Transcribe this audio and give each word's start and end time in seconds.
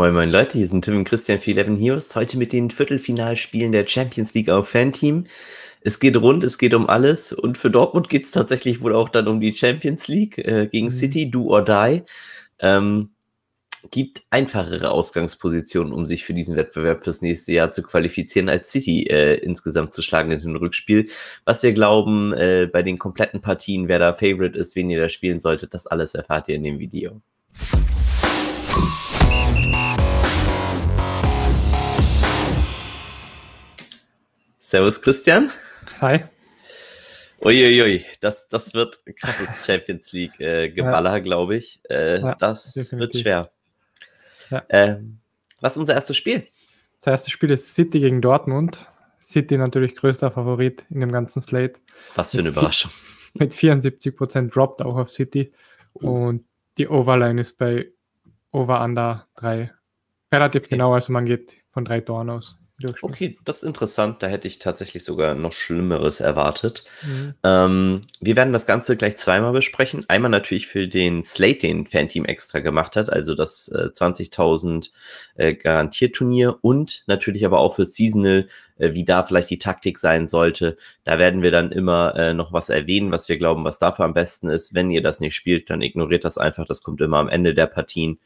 Moin 0.00 0.14
Moin 0.14 0.30
Leute, 0.30 0.56
hier 0.56 0.66
sind 0.66 0.82
Tim 0.82 0.96
und 0.96 1.04
Christian 1.04 1.40
für 1.40 1.50
11 1.50 1.78
Heroes. 1.78 2.16
Heute 2.16 2.38
mit 2.38 2.54
den 2.54 2.70
Viertelfinalspielen 2.70 3.70
der 3.70 3.86
Champions 3.86 4.32
League 4.32 4.48
auf 4.48 4.70
Fanteam. 4.70 5.26
Es 5.82 6.00
geht 6.00 6.16
rund, 6.16 6.42
es 6.42 6.56
geht 6.56 6.72
um 6.72 6.88
alles 6.88 7.34
und 7.34 7.58
für 7.58 7.70
Dortmund 7.70 8.08
geht 8.08 8.24
es 8.24 8.30
tatsächlich 8.30 8.80
wohl 8.80 8.94
auch 8.94 9.10
dann 9.10 9.28
um 9.28 9.42
die 9.42 9.54
Champions 9.54 10.08
League 10.08 10.38
äh, 10.38 10.68
gegen 10.68 10.86
mhm. 10.86 10.92
City, 10.92 11.30
do 11.30 11.50
or 11.50 11.62
die. 11.62 12.02
Ähm, 12.60 13.10
gibt 13.90 14.22
einfachere 14.30 14.90
Ausgangspositionen, 14.90 15.92
um 15.92 16.06
sich 16.06 16.24
für 16.24 16.32
diesen 16.32 16.56
Wettbewerb 16.56 17.04
fürs 17.04 17.20
nächste 17.20 17.52
Jahr 17.52 17.70
zu 17.70 17.82
qualifizieren, 17.82 18.48
als 18.48 18.70
City 18.72 19.02
äh, 19.02 19.34
insgesamt 19.34 19.92
zu 19.92 20.00
schlagen 20.00 20.30
in 20.30 20.40
den 20.40 20.56
Rückspiel. 20.56 21.10
Was 21.44 21.62
wir 21.62 21.74
glauben, 21.74 22.32
äh, 22.32 22.70
bei 22.72 22.82
den 22.82 22.96
kompletten 22.96 23.42
Partien, 23.42 23.86
wer 23.86 23.98
da 23.98 24.14
Favorite 24.14 24.58
ist, 24.58 24.74
wen 24.76 24.88
ihr 24.88 24.98
da 24.98 25.10
spielen 25.10 25.40
solltet, 25.40 25.74
das 25.74 25.86
alles 25.86 26.14
erfahrt 26.14 26.48
ihr 26.48 26.54
in 26.54 26.62
dem 26.62 26.78
Video. 26.78 27.20
Servus 34.70 35.00
Christian. 35.02 35.50
Hi. 36.00 36.26
Uiuiui, 37.40 38.04
das, 38.20 38.46
das 38.46 38.72
wird 38.72 39.00
krasses 39.16 39.66
Champions 39.66 40.12
League 40.12 40.38
äh, 40.38 40.70
Geballer, 40.70 41.14
ja. 41.14 41.18
glaube 41.18 41.56
ich. 41.56 41.80
Äh, 41.90 42.20
ja, 42.20 42.36
das 42.36 42.74
definitiv. 42.74 42.98
wird 43.00 43.16
schwer. 43.16 43.50
Ja. 44.48 44.62
Ähm, 44.68 45.18
was 45.60 45.72
ist 45.72 45.78
unser 45.78 45.94
erstes 45.94 46.16
Spiel? 46.16 46.46
Das 47.00 47.08
erste 47.08 47.32
Spiel 47.32 47.50
ist 47.50 47.74
City 47.74 47.98
gegen 47.98 48.22
Dortmund. 48.22 48.86
City 49.20 49.58
natürlich 49.58 49.96
größter 49.96 50.30
Favorit 50.30 50.84
in 50.88 51.00
dem 51.00 51.10
ganzen 51.10 51.42
Slate. 51.42 51.80
Was 52.14 52.30
für 52.30 52.38
eine 52.38 52.50
Überraschung. 52.50 52.92
Mit 53.34 53.52
74% 53.52 54.52
droppt 54.52 54.82
auch 54.82 54.94
auf 54.94 55.10
City. 55.10 55.52
Uh. 55.94 56.26
Und 56.26 56.44
die 56.78 56.86
Overline 56.86 57.40
ist 57.40 57.58
bei 57.58 57.88
Over 58.52 58.84
Under 58.84 59.26
3. 59.34 59.72
Relativ 60.30 60.62
okay. 60.62 60.76
genau, 60.76 60.94
also 60.94 61.12
man 61.12 61.26
geht 61.26 61.56
von 61.70 61.84
drei 61.84 62.02
Toren 62.02 62.30
aus. 62.30 62.59
Okay, 63.02 63.38
das 63.44 63.58
ist 63.58 63.62
interessant. 63.64 64.22
Da 64.22 64.26
hätte 64.26 64.48
ich 64.48 64.58
tatsächlich 64.58 65.04
sogar 65.04 65.34
noch 65.34 65.52
Schlimmeres 65.52 66.20
erwartet. 66.20 66.84
Mhm. 67.02 67.34
Ähm, 67.44 68.00
wir 68.20 68.36
werden 68.36 68.52
das 68.52 68.66
Ganze 68.66 68.96
gleich 68.96 69.16
zweimal 69.16 69.52
besprechen. 69.52 70.04
Einmal 70.08 70.30
natürlich 70.30 70.66
für 70.66 70.88
den 70.88 71.22
Slate, 71.22 71.60
den 71.60 71.86
Fanteam 71.86 72.24
extra 72.24 72.60
gemacht 72.60 72.96
hat, 72.96 73.10
also 73.10 73.34
das 73.34 73.68
äh, 73.68 73.88
20.000 73.92 74.90
äh, 75.34 75.54
Garantierturnier 75.54 76.58
und 76.62 77.04
natürlich 77.06 77.44
aber 77.44 77.58
auch 77.58 77.76
für 77.76 77.84
Seasonal, 77.84 78.48
äh, 78.78 78.94
wie 78.94 79.04
da 79.04 79.22
vielleicht 79.24 79.50
die 79.50 79.58
Taktik 79.58 79.98
sein 79.98 80.26
sollte. 80.26 80.76
Da 81.04 81.18
werden 81.18 81.42
wir 81.42 81.50
dann 81.50 81.72
immer 81.72 82.14
äh, 82.16 82.34
noch 82.34 82.52
was 82.52 82.70
erwähnen, 82.70 83.12
was 83.12 83.28
wir 83.28 83.38
glauben, 83.38 83.64
was 83.64 83.78
dafür 83.78 84.06
am 84.06 84.14
besten 84.14 84.48
ist. 84.48 84.74
Wenn 84.74 84.90
ihr 84.90 85.02
das 85.02 85.20
nicht 85.20 85.34
spielt, 85.34 85.70
dann 85.70 85.82
ignoriert 85.82 86.24
das 86.24 86.38
einfach. 86.38 86.66
Das 86.66 86.82
kommt 86.82 87.00
immer 87.00 87.18
am 87.18 87.28
Ende 87.28 87.54
der 87.54 87.66
Partien 87.66 88.18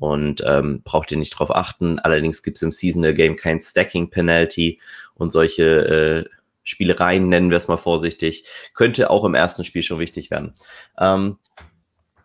und 0.00 0.42
ähm, 0.46 0.80
braucht 0.82 1.12
ihr 1.12 1.18
nicht 1.18 1.38
drauf 1.38 1.54
achten. 1.54 1.98
Allerdings 1.98 2.42
gibt 2.42 2.56
es 2.56 2.62
im 2.62 2.72
Seasonal 2.72 3.12
Game 3.12 3.36
kein 3.36 3.60
Stacking 3.60 4.08
Penalty 4.08 4.80
und 5.14 5.30
solche 5.30 6.26
äh, 6.26 6.36
Spielereien, 6.62 7.28
nennen 7.28 7.50
wir 7.50 7.58
es 7.58 7.68
mal 7.68 7.76
vorsichtig, 7.76 8.44
könnte 8.74 9.10
auch 9.10 9.24
im 9.24 9.34
ersten 9.34 9.62
Spiel 9.62 9.82
schon 9.82 9.98
wichtig 9.98 10.30
werden. 10.30 10.54
Ähm, 10.98 11.38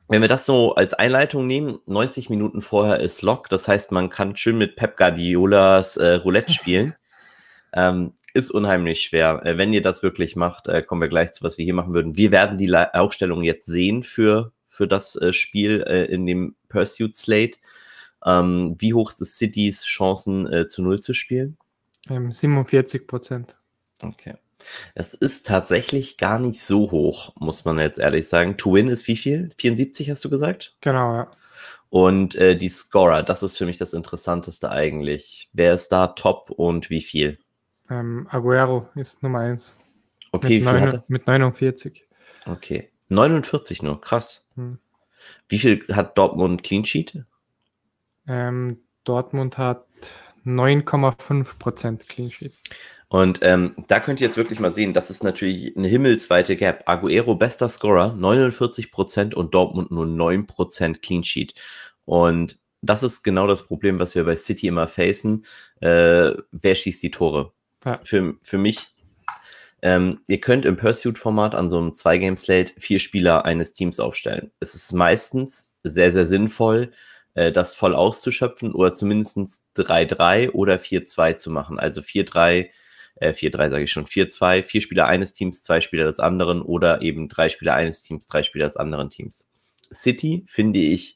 wenn 0.08 0.22
wir 0.22 0.30
das 0.30 0.46
so 0.46 0.76
als 0.76 0.94
Einleitung 0.94 1.48
nehmen, 1.48 1.80
90 1.86 2.30
Minuten 2.30 2.62
vorher 2.62 3.02
ist 3.02 3.22
Lock, 3.24 3.50
das 3.50 3.68
heißt, 3.68 3.92
man 3.92 4.10
kann 4.10 4.38
schön 4.38 4.58
mit 4.58 4.78
Pep 4.78 4.96
Guardiolas 4.96 5.98
äh, 5.98 6.16
Roulette 6.16 6.52
spielen. 6.52 6.96
Ähm, 7.78 8.14
ist 8.34 8.52
unheimlich 8.52 9.02
schwer. 9.02 9.42
Äh, 9.44 9.58
wenn 9.58 9.74
ihr 9.74 9.82
das 9.82 10.02
wirklich 10.02 10.38
macht, 10.38 10.70
äh, 10.70 10.82
kommen 10.82 11.02
wir 11.02 11.10
gleich 11.10 11.34
zu, 11.34 11.44
was 11.44 11.58
wir 11.58 11.66
hier 11.66 11.74
machen 11.74 11.94
würden. 11.94 12.16
Wir 12.16 12.32
werden 12.32 12.58
die 12.58 12.74
Aufstellung 12.74 13.44
jetzt 13.44 13.66
sehen 13.66 14.02
für 14.02 14.54
für 14.76 14.88
das 14.88 15.16
äh, 15.16 15.34
Spiel 15.34 15.84
äh, 15.88 16.06
in 16.06 16.26
dem 16.26 16.56
Pursuit 16.76 17.16
Slate. 17.16 17.58
Ähm, 18.26 18.76
wie 18.80 18.94
hoch 18.94 19.12
ist 19.12 19.38
Citys 19.38 19.84
Chancen 19.84 20.52
äh, 20.52 20.68
zu 20.68 20.82
Null 20.82 21.00
zu 21.00 21.14
spielen? 21.14 21.58
47 22.08 23.02
ähm, 23.02 23.08
Prozent. 23.08 23.56
Okay. 24.02 24.36
Das 24.96 25.14
ist 25.14 25.46
tatsächlich 25.46 26.18
gar 26.18 26.40
nicht 26.40 26.62
so 26.62 26.92
hoch, 26.92 27.34
muss 27.40 27.66
man 27.66 27.80
jetzt 27.80 28.00
ehrlich 28.00 28.28
sagen. 28.28 28.58
To 28.58 28.74
win 28.74 28.88
ist 28.88 29.08
wie 29.08 29.16
viel? 29.16 29.50
74 29.58 30.10
hast 30.10 30.24
du 30.24 30.30
gesagt? 30.30 30.76
Genau, 30.82 31.16
ja. 31.16 31.32
Und 31.90 32.36
äh, 32.36 32.58
die 32.58 32.70
Scorer, 32.70 33.24
das 33.24 33.44
ist 33.44 33.58
für 33.58 33.66
mich 33.66 33.78
das 33.78 33.94
Interessanteste 33.94 34.70
eigentlich. 34.70 35.50
Wer 35.54 35.74
ist 35.74 35.90
da 35.90 36.08
top 36.08 36.50
und 36.50 36.90
wie 36.90 37.02
viel? 37.02 37.38
Ähm, 37.90 38.28
Aguero 38.30 38.90
ist 38.96 39.22
Nummer 39.22 39.40
1. 39.40 39.78
Okay, 40.32 40.60
mit, 40.60 40.66
9, 40.66 41.02
mit 41.08 41.28
49. 41.28 42.06
Okay. 42.46 42.90
49 43.10 43.84
nur, 43.84 44.02
krass. 44.02 44.46
Hm. 44.56 44.80
Wie 45.48 45.60
viel 45.60 45.86
hat 45.92 46.18
Dortmund 46.18 46.64
Clean 46.64 46.86
Sheet? 46.86 47.24
Ähm, 48.28 48.80
Dortmund 49.04 49.58
hat 49.58 49.86
9,5% 50.46 52.08
Clean 52.08 52.32
Sheet. 52.32 52.54
Und 53.08 53.40
ähm, 53.44 53.76
da 53.88 54.00
könnt 54.00 54.20
ihr 54.20 54.28
jetzt 54.28 54.38
wirklich 54.38 54.60
mal 54.60 54.74
sehen, 54.74 54.94
das 54.94 55.10
ist 55.10 55.24
natürlich 55.24 55.76
eine 55.78 55.88
himmelsweite 55.88 56.56
Gap. 56.56 56.84
Aguero 56.88 57.36
bester 57.36 57.70
Scorer, 57.70 58.16
49% 58.18 59.34
und 59.34 59.54
Dortmund 59.54 59.92
nur 59.92 60.06
9% 60.06 61.02
Clean 61.02 61.24
Sheet. 61.24 61.54
Und 62.06 62.58
das 62.82 63.04
ist 63.04 63.24
genau 63.24 63.48
das 63.48 63.64
Problem, 63.64 64.00
was 64.00 64.16
wir 64.16 64.26
bei 64.26 64.36
City 64.36 64.68
immer 64.68 64.88
facen. 64.88 65.46
Äh, 65.82 66.34
wer 66.52 66.76
schießt 66.76 67.02
die 67.04 67.12
Tore? 67.12 67.54
Ja. 67.86 68.00
Für, 68.04 68.36
für 68.42 68.58
mich 68.58 68.88
ähm, 69.86 70.22
ihr 70.28 70.42
könnt 70.42 70.66
im 70.66 70.78
Pursuit-Format 70.78 71.54
an 71.54 71.70
so 71.70 71.78
einem 71.78 71.94
Zwei-Game-Slate 71.94 72.74
vier 72.80 72.98
Spieler 72.98 73.46
eines 73.46 73.72
Teams 73.72 74.00
aufstellen. 74.00 74.52
Es 74.60 74.74
ist 74.74 74.92
meistens 74.94 75.72
sehr, 75.84 76.12
sehr 76.12 76.26
sinnvoll, 76.26 76.90
äh, 77.36 77.52
das 77.52 77.76
voll 77.76 77.94
auszuschöpfen 77.94 78.74
oder 78.74 78.96
zumindest 78.96 79.62
3-3 79.78 80.54
oder 80.54 80.78
4-2 80.80 81.38
zu 81.38 81.52
machen. 81.52 81.78
Also 81.78 82.02
4-3, 82.02 82.72
äh, 83.18 83.34
4-3 83.34 83.70
sage 83.70 83.84
ich 83.84 83.92
schon, 83.92 84.08
4-2, 84.08 84.64
vier 84.64 84.82
Spieler 84.82 85.06
eines 85.06 85.34
Teams, 85.34 85.62
zwei 85.62 85.82
Spieler 85.82 86.06
des 86.06 86.20
anderen 86.20 86.64
oder 86.64 87.04
eben 87.04 87.30
drei 87.30 87.50
Spieler 87.50 87.76
eines 87.76 88.02
Teams, 88.02 88.26
drei 88.26 88.42
Spieler 88.42 88.66
des 88.66 88.78
anderen 88.78 89.12
Teams. 89.12 89.48
City 89.94 90.46
finde 90.48 90.80
ich 90.80 91.16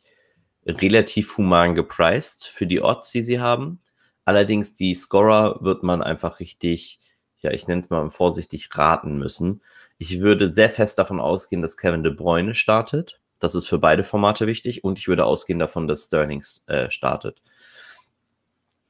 relativ 0.68 1.40
human 1.40 1.74
gepriced 1.74 2.46
für 2.46 2.68
die 2.68 2.82
Odds, 2.82 3.10
die 3.14 3.24
sie 3.24 3.40
haben. 3.40 3.82
Allerdings 4.26 4.76
die 4.76 4.94
Scorer 4.94 5.58
wird 5.62 5.82
man 5.82 6.04
einfach 6.04 6.40
richtig 6.40 7.00
ja, 7.42 7.52
ich 7.52 7.68
nenne 7.68 7.82
es 7.82 7.90
mal 7.90 8.10
vorsichtig 8.10 8.70
raten 8.76 9.18
müssen. 9.18 9.62
Ich 9.98 10.20
würde 10.20 10.54
sehr 10.54 10.70
fest 10.70 11.00
davon 11.00 11.20
ausgehen, 11.20 11.62
dass 11.62 11.78
Kevin 11.78 12.04
De 12.04 12.14
Bruyne 12.14 12.54
startet. 12.54 13.20
Das 13.40 13.56
ist 13.56 13.68
für 13.68 13.80
beide 13.80 14.04
Formate 14.04 14.48
wichtig. 14.48 14.84
Und 14.84 15.00
ich 15.00 15.08
würde 15.08 15.26
ausgehen 15.26 15.60
davon, 15.60 15.88
dass 15.88 16.06
Sterlings 16.06 16.64
äh, 16.68 16.92
startet. 16.92 17.42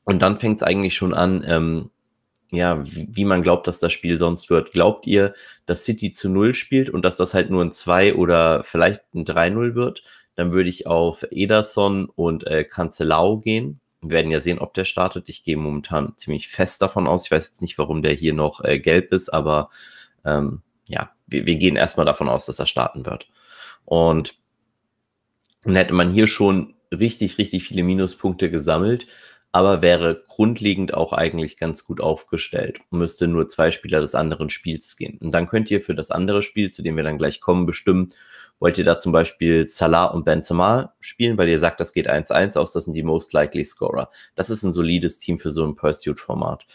Und 0.03 0.21
dann 0.21 0.37
fängt 0.37 0.57
es 0.57 0.63
eigentlich 0.63 0.95
schon 0.95 1.13
an, 1.13 1.43
ähm, 1.47 1.91
ja, 2.51 2.83
wie, 2.83 3.07
wie, 3.11 3.25
man 3.25 3.43
glaubt, 3.43 3.67
dass 3.67 3.79
das 3.79 3.93
Spiel 3.93 4.17
sonst 4.17 4.49
wird. 4.49 4.71
Glaubt 4.71 5.05
ihr, 5.05 5.35
dass 5.67 5.85
City 5.85 6.11
zu 6.11 6.29
Null 6.29 6.55
spielt 6.55 6.89
und 6.89 7.03
dass 7.05 7.15
das 7.17 7.35
halt 7.35 7.51
nur 7.51 7.63
ein 7.63 7.71
2 7.71 8.15
oder 8.15 8.63
vielleicht 8.63 9.03
ein 9.13 9.23
3-0 9.25 9.75
wird? 9.75 10.01
Dann 10.33 10.51
würde 10.51 10.69
ich 10.69 10.87
auf 10.87 11.23
Ederson 11.29 12.09
und 12.09 12.47
äh, 12.47 12.63
Cancelao 12.63 13.39
gehen. 13.39 13.81
Wir 14.01 14.11
werden 14.11 14.31
ja 14.31 14.39
sehen, 14.39 14.59
ob 14.59 14.73
der 14.73 14.85
startet. 14.85 15.27
Ich 15.27 15.43
gehe 15.43 15.57
momentan 15.57 16.13
ziemlich 16.17 16.47
fest 16.47 16.81
davon 16.81 17.07
aus. 17.07 17.25
Ich 17.25 17.31
weiß 17.31 17.47
jetzt 17.47 17.61
nicht, 17.61 17.77
warum 17.77 18.01
der 18.01 18.13
hier 18.13 18.33
noch 18.33 18.63
äh, 18.63 18.79
gelb 18.79 19.11
ist, 19.11 19.29
aber 19.29 19.69
ähm, 20.25 20.61
ja, 20.87 21.11
wir, 21.27 21.45
wir 21.45 21.55
gehen 21.55 21.75
erstmal 21.75 22.05
davon 22.05 22.29
aus, 22.29 22.45
dass 22.45 22.59
er 22.59 22.65
starten 22.65 23.05
wird. 23.05 23.29
Und 23.85 24.35
dann 25.63 25.75
hätte 25.75 25.93
man 25.93 26.09
hier 26.09 26.27
schon 26.27 26.75
richtig, 26.91 27.37
richtig 27.37 27.63
viele 27.63 27.83
Minuspunkte 27.83 28.49
gesammelt, 28.49 29.07
aber 29.51 29.81
wäre 29.81 30.23
grundlegend 30.27 30.93
auch 30.93 31.11
eigentlich 31.11 31.57
ganz 31.57 31.83
gut 31.83 32.01
aufgestellt 32.01 32.79
müsste 32.91 33.27
nur 33.27 33.47
zwei 33.47 33.71
Spieler 33.71 33.99
des 33.99 34.15
anderen 34.15 34.49
Spiels 34.49 34.95
gehen. 34.95 35.17
Und 35.19 35.33
dann 35.33 35.47
könnt 35.47 35.71
ihr 35.71 35.81
für 35.81 35.95
das 35.95 36.11
andere 36.11 36.43
Spiel, 36.43 36.69
zu 36.71 36.83
dem 36.83 36.95
wir 36.95 37.03
dann 37.03 37.17
gleich 37.17 37.41
kommen, 37.41 37.65
bestimmen, 37.65 38.09
Wollt 38.59 38.77
ihr 38.77 38.83
da 38.83 38.97
zum 38.97 39.11
Beispiel 39.11 39.65
Salah 39.67 40.05
und 40.05 40.25
Benzema 40.25 40.93
spielen, 40.99 41.37
weil 41.37 41.47
ihr 41.47 41.59
sagt, 41.59 41.79
das 41.79 41.93
geht 41.93 42.09
1-1 42.09 42.57
aus, 42.57 42.73
das 42.73 42.85
sind 42.85 42.93
die 42.93 43.03
most 43.03 43.33
likely 43.33 43.63
Scorer. 43.63 44.09
Das 44.35 44.49
ist 44.49 44.63
ein 44.63 44.73
solides 44.73 45.17
Team 45.17 45.39
für 45.39 45.51
so 45.51 45.65
ein 45.65 45.75
Pursuit-Format. 45.75 46.65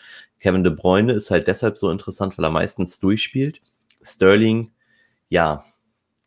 Kevin 0.40 0.64
De 0.64 0.72
Bruyne 0.72 1.12
ist 1.12 1.31
halt 1.31 1.46
deshalb 1.46 1.76
so 1.76 1.90
interessant, 1.90 2.38
weil 2.38 2.44
er 2.44 2.50
meistens 2.50 3.00
durchspielt. 3.00 3.60
Sterling, 4.02 4.70
ja, 5.28 5.64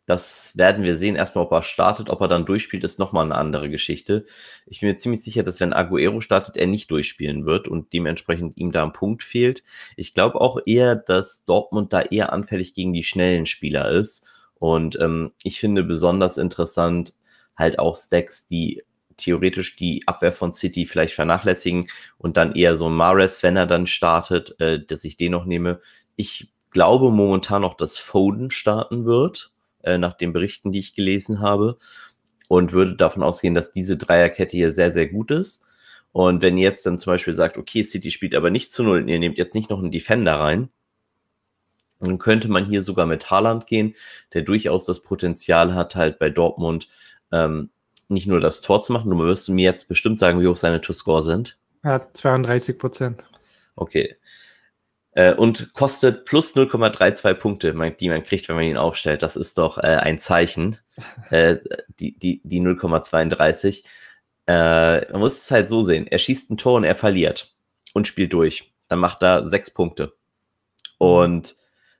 das 0.07 0.57
werden 0.57 0.85
wir 0.85 0.95
sehen. 0.95 1.15
Erstmal, 1.15 1.43
ob 1.43 1.51
er 1.51 1.63
startet, 1.63 2.09
ob 2.09 2.21
er 2.21 2.29
dann 2.29 2.45
durchspielt, 2.45 2.83
ist 2.85 2.97
nochmal 2.97 3.25
eine 3.25 3.35
andere 3.35 3.69
Geschichte. 3.69 4.25
Ich 4.65 4.79
bin 4.79 4.89
mir 4.89 4.97
ziemlich 4.97 5.21
sicher, 5.21 5.43
dass 5.43 5.59
wenn 5.59 5.73
Aguero 5.73 6.21
startet, 6.21 6.55
er 6.55 6.65
nicht 6.65 6.89
durchspielen 6.91 7.45
wird 7.45 7.67
und 7.67 7.91
dementsprechend 7.91 8.57
ihm 8.57 8.71
da 8.71 8.83
ein 8.83 8.93
Punkt 8.93 9.21
fehlt. 9.21 9.63
Ich 9.97 10.13
glaube 10.13 10.39
auch 10.39 10.59
eher, 10.65 10.95
dass 10.95 11.43
Dortmund 11.43 11.91
da 11.91 12.01
eher 12.01 12.31
anfällig 12.31 12.73
gegen 12.73 12.93
die 12.93 13.03
schnellen 13.03 13.45
Spieler 13.45 13.89
ist 13.89 14.25
und 14.59 14.99
ähm, 14.99 15.31
ich 15.43 15.59
finde 15.59 15.83
besonders 15.83 16.37
interessant 16.37 17.13
halt 17.55 17.79
auch 17.79 17.95
Stacks, 17.95 18.47
die 18.47 18.83
theoretisch 19.17 19.75
die 19.75 20.03
Abwehr 20.07 20.31
von 20.31 20.53
City 20.53 20.85
vielleicht 20.85 21.15
vernachlässigen 21.15 21.87
und 22.17 22.37
dann 22.37 22.53
eher 22.53 22.75
so 22.75 22.89
Mares, 22.89 23.41
wenn 23.43 23.57
er 23.57 23.65
dann 23.65 23.87
startet, 23.87 24.59
äh, 24.59 24.79
dass 24.85 25.03
ich 25.03 25.17
den 25.17 25.31
noch 25.31 25.45
nehme. 25.45 25.81
Ich 26.15 26.49
glaube 26.71 27.11
momentan 27.11 27.63
noch, 27.63 27.75
dass 27.75 27.97
Foden 27.97 28.51
starten 28.51 29.05
wird, 29.05 29.51
äh, 29.83 29.97
nach 29.97 30.13
den 30.13 30.33
Berichten, 30.33 30.71
die 30.71 30.79
ich 30.79 30.93
gelesen 30.93 31.41
habe, 31.41 31.77
und 32.47 32.71
würde 32.71 32.95
davon 32.95 33.23
ausgehen, 33.23 33.55
dass 33.55 33.71
diese 33.71 33.97
Dreierkette 33.97 34.55
hier 34.55 34.71
sehr, 34.71 34.91
sehr 34.91 35.07
gut 35.07 35.31
ist. 35.31 35.65
Und 36.13 36.41
wenn 36.41 36.57
ihr 36.57 36.63
jetzt 36.63 36.85
dann 36.85 36.99
zum 36.99 37.13
Beispiel 37.13 37.33
sagt, 37.33 37.57
okay, 37.57 37.83
City 37.83 38.09
spielt 38.11 38.35
aber 38.35 38.49
nicht 38.49 38.71
zu 38.71 38.83
null 38.83 39.01
und 39.01 39.07
ihr 39.07 39.19
nehmt 39.19 39.37
jetzt 39.37 39.53
nicht 39.53 39.69
noch 39.69 39.79
einen 39.79 39.91
Defender 39.91 40.35
rein, 40.35 40.69
dann 41.99 42.19
könnte 42.19 42.47
man 42.47 42.65
hier 42.65 42.83
sogar 42.83 43.05
mit 43.05 43.29
Haaland 43.29 43.67
gehen, 43.67 43.95
der 44.33 44.41
durchaus 44.41 44.85
das 44.85 45.01
Potenzial 45.01 45.73
hat, 45.73 45.95
halt 45.95 46.19
bei 46.19 46.29
Dortmund 46.29 46.87
ähm, 47.31 47.69
nicht 48.09 48.27
nur 48.27 48.39
das 48.39 48.61
Tor 48.61 48.81
zu 48.81 48.93
machen, 48.93 49.11
du 49.11 49.17
wirst 49.19 49.49
mir 49.49 49.63
jetzt 49.63 49.87
bestimmt 49.87 50.19
sagen, 50.19 50.39
wie 50.39 50.47
hoch 50.47 50.55
seine 50.55 50.81
To-Score 50.81 51.21
sind. 51.21 51.57
Ja, 51.83 52.05
32 52.13 52.77
Prozent. 52.77 53.23
Okay. 53.75 54.15
Äh, 55.11 55.33
und 55.33 55.73
kostet 55.73 56.25
plus 56.25 56.55
0,32 56.55 57.33
Punkte, 57.33 57.95
die 57.99 58.09
man 58.09 58.23
kriegt, 58.23 58.47
wenn 58.47 58.55
man 58.55 58.65
ihn 58.65 58.77
aufstellt. 58.77 59.23
Das 59.23 59.35
ist 59.35 59.57
doch 59.57 59.77
äh, 59.77 59.97
ein 59.97 60.19
Zeichen. 60.19 60.77
äh, 61.29 61.57
die 61.99 62.17
die, 62.17 62.41
die 62.43 62.61
0,32. 62.61 63.83
Äh, 64.47 65.11
man 65.11 65.19
muss 65.19 65.41
es 65.41 65.51
halt 65.51 65.69
so 65.69 65.81
sehen. 65.81 66.07
Er 66.07 66.19
schießt 66.19 66.51
ein 66.51 66.57
Tor 66.57 66.77
und 66.77 66.83
er 66.83 66.95
verliert 66.95 67.55
und 67.93 68.07
spielt 68.07 68.33
durch. 68.33 68.73
Dann 68.87 68.99
macht 68.99 69.21
er 69.23 69.47
sechs 69.47 69.71
Punkte. 69.71 70.13
Und 70.97 71.55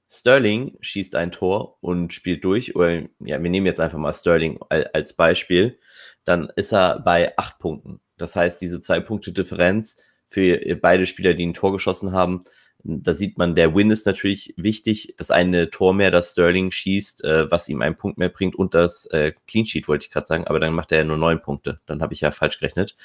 Sterling 0.09 0.77
schießt 0.81 1.15
ein 1.15 1.31
Tor 1.31 1.77
und 1.81 2.13
spielt 2.13 2.43
durch. 2.43 2.75
Oder 2.75 3.03
ja, 3.19 3.41
wir 3.41 3.49
nehmen 3.49 3.65
jetzt 3.65 3.81
einfach 3.81 3.97
mal 3.97 4.13
Sterling 4.13 4.59
als 4.69 5.13
Beispiel. 5.13 5.79
Dann 6.23 6.51
ist 6.55 6.73
er 6.73 6.99
bei 6.99 7.37
acht 7.37 7.59
Punkten. 7.59 7.99
Das 8.17 8.35
heißt, 8.35 8.61
diese 8.61 8.81
zwei 8.81 8.99
Punkte 8.99 9.31
Differenz 9.31 9.97
für 10.27 10.59
beide 10.81 11.05
Spieler, 11.05 11.33
die 11.33 11.45
ein 11.45 11.53
Tor 11.53 11.71
geschossen 11.71 12.13
haben, 12.13 12.43
da 12.83 13.13
sieht 13.13 13.37
man, 13.37 13.55
der 13.55 13.75
Win 13.75 13.91
ist 13.91 14.05
natürlich 14.05 14.53
wichtig. 14.55 15.15
Das 15.17 15.31
eine 15.31 15.69
Tor 15.69 15.93
mehr, 15.93 16.11
das 16.11 16.31
Sterling 16.31 16.71
schießt, 16.71 17.23
äh, 17.23 17.51
was 17.51 17.67
ihm 17.67 17.81
einen 17.81 17.97
Punkt 17.97 18.17
mehr 18.17 18.29
bringt 18.29 18.55
und 18.55 18.73
das 18.73 19.05
äh, 19.07 19.33
Clean 19.47 19.65
Sheet, 19.65 19.87
wollte 19.87 20.05
ich 20.05 20.11
gerade 20.11 20.27
sagen, 20.27 20.47
aber 20.47 20.59
dann 20.59 20.73
macht 20.73 20.91
er 20.91 20.99
ja 20.99 21.03
nur 21.03 21.17
neun 21.17 21.41
Punkte. 21.41 21.81
Dann 21.85 22.01
habe 22.01 22.13
ich 22.13 22.21
ja 22.21 22.31
falsch 22.31 22.59
gerechnet. 22.59 22.95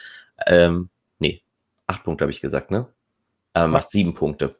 Ähm, 0.46 0.90
nee, 1.18 1.42
acht 1.86 2.04
Punkte 2.04 2.22
habe 2.22 2.32
ich 2.32 2.40
gesagt, 2.40 2.70
ne? 2.70 2.86
Er 3.54 3.66
macht 3.66 3.90
sieben 3.90 4.14
Punkte. 4.14 4.56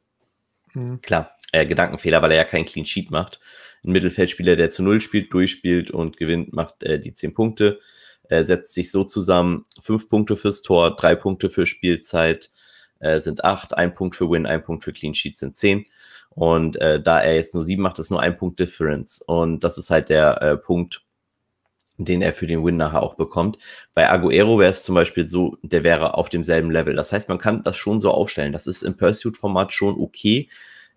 Mhm. 0.75 1.01
Klar, 1.03 1.37
äh, 1.53 1.67
Gedankenfehler, 1.67 2.21
weil 2.23 2.33
er 2.33 2.39
ja 2.39 2.45
keinen 2.45 2.65
Clean 2.65 2.87
Sheet 2.87 3.11
macht. 3.11 3.41
Ein 3.85 3.93
Mittelfeldspieler, 3.93 4.57
der 4.57 4.71
zu 4.71 4.83
null 4.83 5.01
spielt, 5.01 5.33
durchspielt 5.33 5.91
und 5.91 6.17
gewinnt, 6.17 6.53
macht 6.53 6.83
äh, 6.83 6.99
die 6.99 7.13
zehn 7.13 7.35
Punkte. 7.35 7.81
Er 8.29 8.47
setzt 8.47 8.73
sich 8.75 8.91
so 8.91 9.05
zusammen, 9.05 9.65
fünf 9.81 10.09
Punkte 10.09 10.37
fürs 10.37 10.63
Tor, 10.63 10.97
drei 10.97 11.15
Punkte 11.15 11.51
für 11.51 11.67
Spielzeit, 11.67 12.51
äh, 13.01 13.21
sind 13.21 13.45
acht, 13.45 13.77
ein 13.77 13.95
Punkt 13.95 14.17
für 14.17 14.31
Win, 14.31 14.47
ein 14.47 14.63
Punkt 14.63 14.85
für 14.85 14.93
Clean 14.93 15.15
Sheet 15.15 15.39
sind 15.39 15.55
zehn. 15.55 15.87
Und 16.31 16.77
äh, 16.77 17.03
da 17.03 17.21
er 17.21 17.35
jetzt 17.37 17.55
nur 17.55 17.65
sieben 17.65 17.83
macht, 17.83 17.99
ist 17.99 18.11
nur 18.11 18.21
ein 18.21 18.37
Punkt 18.37 18.59
Difference. 18.59 19.21
Und 19.21 19.65
das 19.65 19.77
ist 19.77 19.91
halt 19.91 20.09
der 20.09 20.41
äh, 20.41 20.57
Punkt, 20.57 21.03
den 21.99 22.23
er 22.23 22.33
für 22.33 22.47
den 22.47 22.65
Win 22.65 22.79
nachher 22.79 23.03
auch 23.03 23.15
bekommt. 23.15 23.59
Bei 23.93 24.09
Aguero 24.09 24.59
wäre 24.59 24.71
es 24.71 24.83
zum 24.85 24.95
Beispiel 24.95 25.29
so, 25.29 25.59
der 25.63 25.85
wäre 25.85 26.15
auf 26.15 26.31
demselben 26.31 26.71
Level. 26.71 26.95
Das 26.95 27.13
heißt, 27.13 27.29
man 27.29 27.39
kann 27.39 27.63
das 27.65 27.77
schon 27.77 28.01
so 28.01 28.13
aufstellen. 28.13 28.53
Das 28.53 28.67
ist 28.67 28.83
im 28.83 28.97
Pursuit-Format 28.97 29.73
schon 29.73 30.01
okay. 30.01 30.49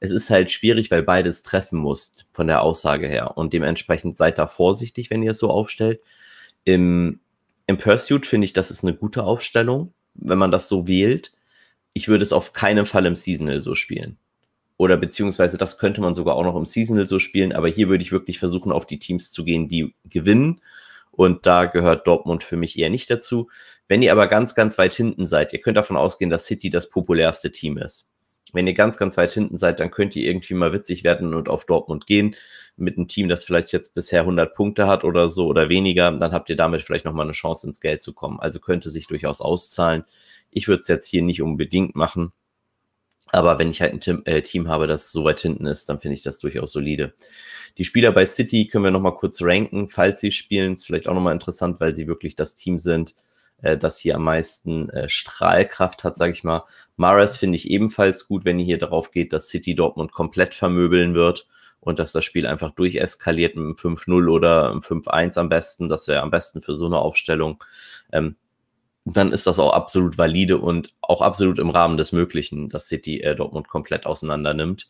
Es 0.05 0.11
ist 0.11 0.29
halt 0.29 0.51
schwierig, 0.51 0.91
weil 0.91 1.03
beides 1.03 1.43
treffen 1.43 1.79
muss 1.79 2.25
von 2.31 2.47
der 2.47 2.61
Aussage 2.61 3.07
her. 3.07 3.37
Und 3.37 3.53
dementsprechend 3.53 4.17
seid 4.17 4.37
da 4.37 4.47
vorsichtig, 4.47 5.09
wenn 5.09 5.23
ihr 5.23 5.31
es 5.31 5.39
so 5.39 5.49
aufstellt. 5.49 6.01
Im, 6.63 7.19
im 7.67 7.77
Pursuit 7.77 8.25
finde 8.25 8.45
ich, 8.45 8.53
das 8.53 8.71
ist 8.71 8.83
eine 8.83 8.93
gute 8.93 9.23
Aufstellung, 9.23 9.93
wenn 10.13 10.37
man 10.37 10.51
das 10.51 10.67
so 10.67 10.87
wählt 10.87 11.31
ich 11.95 12.09
würde 12.09 12.23
es 12.23 12.33
auf 12.33 12.53
keinen 12.53 12.85
Fall 12.85 13.07
im 13.07 13.15
Seasonal 13.15 13.61
so 13.61 13.73
spielen. 13.73 14.17
Oder 14.77 14.97
beziehungsweise 14.97 15.57
das 15.57 15.77
könnte 15.77 16.01
man 16.01 16.13
sogar 16.13 16.35
auch 16.35 16.43
noch 16.43 16.57
im 16.57 16.65
Seasonal 16.65 17.07
so 17.07 17.17
spielen, 17.19 17.53
aber 17.53 17.69
hier 17.69 17.87
würde 17.87 18.03
ich 18.03 18.11
wirklich 18.11 18.37
versuchen, 18.37 18.73
auf 18.73 18.85
die 18.85 18.99
Teams 18.99 19.31
zu 19.31 19.45
gehen, 19.45 19.69
die 19.69 19.95
gewinnen. 20.03 20.61
Und 21.11 21.45
da 21.45 21.63
gehört 21.63 22.05
Dortmund 22.05 22.43
für 22.43 22.57
mich 22.57 22.77
eher 22.77 22.89
nicht 22.89 23.09
dazu. 23.09 23.49
Wenn 23.87 24.01
ihr 24.01 24.11
aber 24.11 24.27
ganz, 24.27 24.53
ganz 24.53 24.77
weit 24.77 24.93
hinten 24.93 25.25
seid, 25.25 25.53
ihr 25.53 25.61
könnt 25.61 25.77
davon 25.77 25.95
ausgehen, 25.95 26.29
dass 26.29 26.45
City 26.45 26.69
das 26.69 26.89
populärste 26.89 27.53
Team 27.53 27.77
ist. 27.77 28.09
Wenn 28.55 28.67
ihr 28.67 28.73
ganz, 28.73 28.97
ganz 28.97 29.17
weit 29.17 29.31
hinten 29.31 29.57
seid, 29.57 29.79
dann 29.79 29.91
könnt 29.91 30.15
ihr 30.15 30.25
irgendwie 30.25 30.53
mal 30.53 30.73
witzig 30.73 31.03
werden 31.03 31.33
und 31.33 31.49
auf 31.49 31.65
Dortmund 31.65 32.07
gehen 32.07 32.35
mit 32.77 32.97
einem 32.97 33.07
Team, 33.07 33.29
das 33.29 33.43
vielleicht 33.43 33.71
jetzt 33.71 33.93
bisher 33.93 34.21
100 34.21 34.53
Punkte 34.53 34.87
hat 34.87 35.03
oder 35.03 35.29
so 35.29 35.47
oder 35.47 35.69
weniger. 35.69 36.11
Dann 36.11 36.31
habt 36.31 36.49
ihr 36.49 36.55
damit 36.55 36.81
vielleicht 36.81 37.05
nochmal 37.05 37.25
eine 37.25 37.33
Chance 37.33 37.67
ins 37.67 37.81
Geld 37.81 38.01
zu 38.01 38.13
kommen. 38.13 38.39
Also 38.39 38.59
könnte 38.59 38.89
sich 38.89 39.07
durchaus 39.07 39.41
auszahlen. 39.41 40.03
Ich 40.51 40.67
würde 40.67 40.81
es 40.81 40.87
jetzt 40.87 41.07
hier 41.07 41.21
nicht 41.21 41.41
unbedingt 41.41 41.95
machen. 41.95 42.31
Aber 43.31 43.59
wenn 43.59 43.69
ich 43.69 43.81
halt 43.81 43.93
ein 43.93 43.99
Team, 43.99 44.21
äh, 44.25 44.41
Team 44.41 44.67
habe, 44.67 44.87
das 44.87 45.11
so 45.11 45.23
weit 45.23 45.41
hinten 45.41 45.65
ist, 45.65 45.89
dann 45.89 45.99
finde 45.99 46.15
ich 46.15 46.23
das 46.23 46.39
durchaus 46.39 46.71
solide. 46.71 47.13
Die 47.77 47.83
Spieler 47.83 48.11
bei 48.11 48.25
City 48.25 48.67
können 48.67 48.83
wir 48.83 48.91
nochmal 48.91 49.15
kurz 49.15 49.41
ranken, 49.41 49.87
falls 49.87 50.21
sie 50.21 50.31
spielen. 50.31 50.73
Ist 50.73 50.85
vielleicht 50.85 51.09
auch 51.09 51.13
nochmal 51.13 51.33
interessant, 51.33 51.79
weil 51.79 51.95
sie 51.95 52.07
wirklich 52.07 52.35
das 52.35 52.55
Team 52.55 52.77
sind, 52.77 53.15
äh, 53.65 53.77
das 53.77 53.97
hier 53.97 54.15
am 54.15 54.23
meisten 54.23 54.89
äh, 54.89 55.09
Strahlkraft 55.09 56.03
hat, 56.03 56.17
sage 56.17 56.33
ich 56.33 56.43
mal. 56.43 56.63
Mares 56.95 57.37
finde 57.37 57.55
ich 57.55 57.69
ebenfalls 57.69 58.27
gut, 58.27 58.45
wenn 58.45 58.59
ihr 58.59 58.65
hier 58.65 58.77
darauf 58.77 59.11
geht, 59.11 59.33
dass 59.33 59.49
City 59.49 59.75
Dortmund 59.75 60.11
komplett 60.11 60.53
vermöbeln 60.53 61.15
wird 61.15 61.47
und 61.79 61.99
dass 61.99 62.11
das 62.11 62.23
Spiel 62.23 62.47
einfach 62.47 62.71
durcheskaliert 62.71 63.55
mit 63.55 63.65
einem 63.65 63.75
5-0 63.75 64.29
oder 64.29 64.71
einem 64.71 64.79
5-1 64.79 65.39
am 65.39 65.49
besten. 65.49 65.89
Das 65.89 66.07
wäre 66.07 66.21
am 66.21 66.31
besten 66.31 66.61
für 66.61 66.75
so 66.75 66.85
eine 66.85 66.99
Aufstellung. 66.99 67.63
Ähm, 68.11 68.35
dann 69.03 69.31
ist 69.31 69.45
das 69.45 69.59
auch 69.59 69.73
absolut 69.73 70.17
valide 70.17 70.57
und 70.57 70.93
auch 71.01 71.21
absolut 71.21 71.59
im 71.59 71.69
Rahmen 71.69 71.97
des 71.97 72.11
Möglichen, 72.11 72.69
dass 72.69 72.87
City 72.87 73.21
äh, 73.21 73.35
Dortmund 73.35 73.67
komplett 73.67 74.05
auseinander 74.05 74.53
nimmt. 74.53 74.89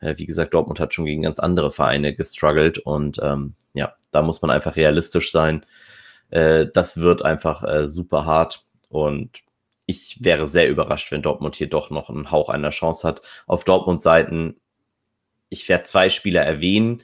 Äh, 0.00 0.14
wie 0.18 0.26
gesagt, 0.26 0.54
Dortmund 0.54 0.78
hat 0.78 0.94
schon 0.94 1.04
gegen 1.04 1.22
ganz 1.22 1.38
andere 1.38 1.72
Vereine 1.72 2.14
gestruggelt 2.14 2.78
und 2.78 3.18
ähm, 3.22 3.54
ja, 3.74 3.94
da 4.12 4.22
muss 4.22 4.42
man 4.42 4.50
einfach 4.50 4.76
realistisch 4.76 5.32
sein. 5.32 5.64
Äh, 6.30 6.66
das 6.72 6.98
wird 6.98 7.24
einfach 7.24 7.62
äh, 7.62 7.86
super 7.86 8.26
hart 8.26 8.66
und 8.88 9.42
ich 9.86 10.18
wäre 10.20 10.46
sehr 10.46 10.68
überrascht, 10.68 11.12
wenn 11.12 11.22
Dortmund 11.22 11.56
hier 11.56 11.68
doch 11.68 11.90
noch 11.90 12.10
einen 12.10 12.30
Hauch 12.30 12.48
einer 12.48 12.70
Chance 12.70 13.06
hat. 13.06 13.22
Auf 13.46 13.64
Dortmund-Seiten, 13.64 14.60
ich 15.48 15.68
werde 15.68 15.84
zwei 15.84 16.10
Spieler 16.10 16.42
erwähnen, 16.42 17.02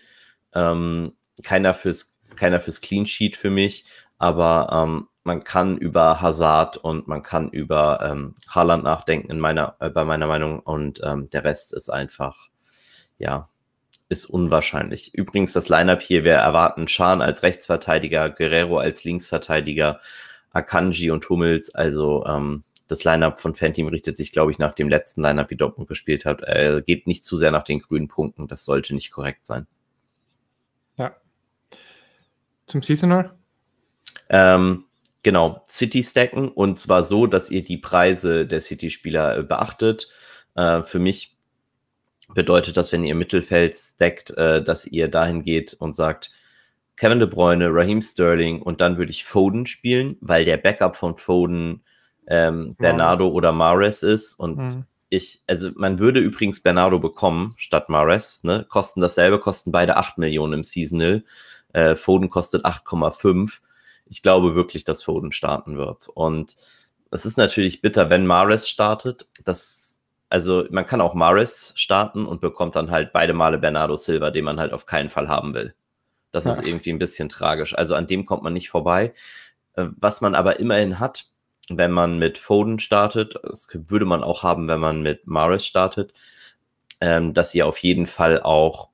ähm, 0.54 1.12
keiner 1.42 1.74
fürs, 1.74 2.18
keiner 2.34 2.60
fürs 2.60 2.80
Clean 2.80 3.06
Sheet 3.06 3.36
für 3.36 3.50
mich, 3.50 3.84
aber 4.18 4.68
ähm, 4.72 5.08
man 5.24 5.44
kann 5.44 5.78
über 5.78 6.20
Hazard 6.20 6.76
und 6.76 7.06
man 7.06 7.22
kann 7.22 7.50
über 7.50 8.00
ähm, 8.02 8.34
Haaland 8.48 8.84
nachdenken, 8.84 9.30
in 9.30 9.38
meiner, 9.38 9.76
äh, 9.78 9.90
bei 9.90 10.04
meiner 10.04 10.26
Meinung. 10.26 10.60
Und 10.60 11.00
ähm, 11.04 11.30
der 11.30 11.44
Rest 11.44 11.72
ist 11.72 11.90
einfach, 11.90 12.48
ja, 13.18 13.48
ist 14.12 14.26
unwahrscheinlich. 14.26 15.14
Übrigens, 15.14 15.52
das 15.52 15.68
Lineup 15.68 16.02
hier, 16.02 16.24
wir 16.24 16.34
erwarten 16.34 16.86
Schan 16.86 17.20
als 17.20 17.42
Rechtsverteidiger, 17.42 18.30
Guerrero 18.30 18.78
als 18.78 19.04
Linksverteidiger, 19.04 20.00
Akanji 20.50 21.10
und 21.10 21.28
Hummels. 21.28 21.74
Also 21.74 22.24
ähm, 22.26 22.62
das 22.86 23.04
Lineup 23.04 23.40
von 23.40 23.54
Fanteam 23.54 23.88
richtet 23.88 24.16
sich, 24.16 24.30
glaube 24.32 24.50
ich, 24.50 24.58
nach 24.58 24.74
dem 24.74 24.88
letzten 24.88 25.22
Lineup, 25.22 25.50
wie 25.50 25.56
Dortmund 25.56 25.88
gespielt 25.88 26.24
hat. 26.24 26.42
Äh, 26.42 26.82
geht 26.86 27.06
nicht 27.06 27.24
zu 27.24 27.36
sehr 27.36 27.50
nach 27.50 27.64
den 27.64 27.80
grünen 27.80 28.08
Punkten. 28.08 28.46
Das 28.46 28.64
sollte 28.64 28.94
nicht 28.94 29.10
korrekt 29.10 29.46
sein. 29.46 29.66
Ja. 30.96 31.16
Zum 32.66 32.82
Seasonal? 32.82 33.34
Ähm, 34.28 34.84
Genau, 35.22 35.62
City 35.68 36.02
stacken 36.02 36.48
und 36.48 36.80
zwar 36.80 37.04
so, 37.04 37.26
dass 37.26 37.50
ihr 37.50 37.62
die 37.62 37.76
Preise 37.76 38.44
der 38.44 38.60
City-Spieler 38.60 39.38
äh, 39.38 39.42
beachtet. 39.44 40.08
Äh, 40.56 40.82
für 40.82 40.98
mich 40.98 41.31
bedeutet 42.34 42.76
das, 42.76 42.92
wenn 42.92 43.04
ihr 43.04 43.14
Mittelfeld 43.14 43.76
stackt, 43.76 44.30
äh, 44.36 44.62
dass 44.62 44.86
ihr 44.86 45.08
dahin 45.08 45.42
geht 45.42 45.74
und 45.74 45.94
sagt, 45.94 46.30
Kevin 46.96 47.18
De 47.18 47.28
Bruyne, 47.28 47.68
Raheem 47.70 48.02
Sterling 48.02 48.62
und 48.62 48.80
dann 48.80 48.96
würde 48.96 49.10
ich 49.10 49.24
Foden 49.24 49.66
spielen, 49.66 50.16
weil 50.20 50.44
der 50.44 50.56
Backup 50.56 50.96
von 50.96 51.16
Foden 51.16 51.82
ähm, 52.26 52.76
Bernardo 52.78 53.26
wow. 53.26 53.34
oder 53.34 53.52
Mares 53.52 54.02
ist 54.02 54.34
und 54.34 54.58
mhm. 54.58 54.84
ich, 55.08 55.42
also 55.46 55.70
man 55.74 55.98
würde 55.98 56.20
übrigens 56.20 56.60
Bernardo 56.60 56.98
bekommen 56.98 57.54
statt 57.56 57.88
Mares, 57.88 58.44
ne? 58.44 58.66
kosten 58.68 59.00
dasselbe, 59.00 59.40
kosten 59.40 59.72
beide 59.72 59.96
8 59.96 60.18
Millionen 60.18 60.52
im 60.52 60.62
Seasonal, 60.62 61.24
äh, 61.72 61.94
Foden 61.96 62.28
kostet 62.28 62.64
8,5 62.64 63.60
ich 64.12 64.22
glaube 64.22 64.54
wirklich, 64.54 64.84
dass 64.84 65.02
Foden 65.02 65.32
starten 65.32 65.78
wird. 65.78 66.08
Und 66.08 66.56
es 67.10 67.24
ist 67.24 67.38
natürlich 67.38 67.80
bitter, 67.80 68.10
wenn 68.10 68.26
Mares 68.26 68.68
startet. 68.68 69.26
Das, 69.44 69.91
also 70.32 70.64
man 70.70 70.86
kann 70.86 71.02
auch 71.02 71.12
Mares 71.12 71.74
starten 71.76 72.24
und 72.24 72.40
bekommt 72.40 72.74
dann 72.74 72.90
halt 72.90 73.12
beide 73.12 73.34
Male 73.34 73.58
Bernardo 73.58 73.98
Silva, 73.98 74.30
den 74.30 74.46
man 74.46 74.58
halt 74.58 74.72
auf 74.72 74.86
keinen 74.86 75.10
Fall 75.10 75.28
haben 75.28 75.52
will. 75.52 75.74
Das 76.30 76.46
ja. 76.46 76.52
ist 76.52 76.64
irgendwie 76.64 76.88
ein 76.90 76.98
bisschen 76.98 77.28
tragisch. 77.28 77.76
Also 77.76 77.94
an 77.94 78.06
dem 78.06 78.24
kommt 78.24 78.42
man 78.42 78.54
nicht 78.54 78.70
vorbei. 78.70 79.12
Äh, 79.74 79.88
was 79.98 80.22
man 80.22 80.34
aber 80.34 80.58
immerhin 80.58 80.98
hat, 80.98 81.26
wenn 81.68 81.92
man 81.92 82.18
mit 82.18 82.38
Foden 82.38 82.78
startet, 82.78 83.34
das 83.42 83.68
würde 83.88 84.06
man 84.06 84.24
auch 84.24 84.42
haben, 84.42 84.68
wenn 84.68 84.80
man 84.80 85.02
mit 85.02 85.26
Mares 85.26 85.66
startet, 85.66 86.14
ähm, 87.02 87.34
dass 87.34 87.54
ihr 87.54 87.66
auf 87.66 87.76
jeden 87.76 88.06
Fall 88.06 88.40
auch 88.40 88.88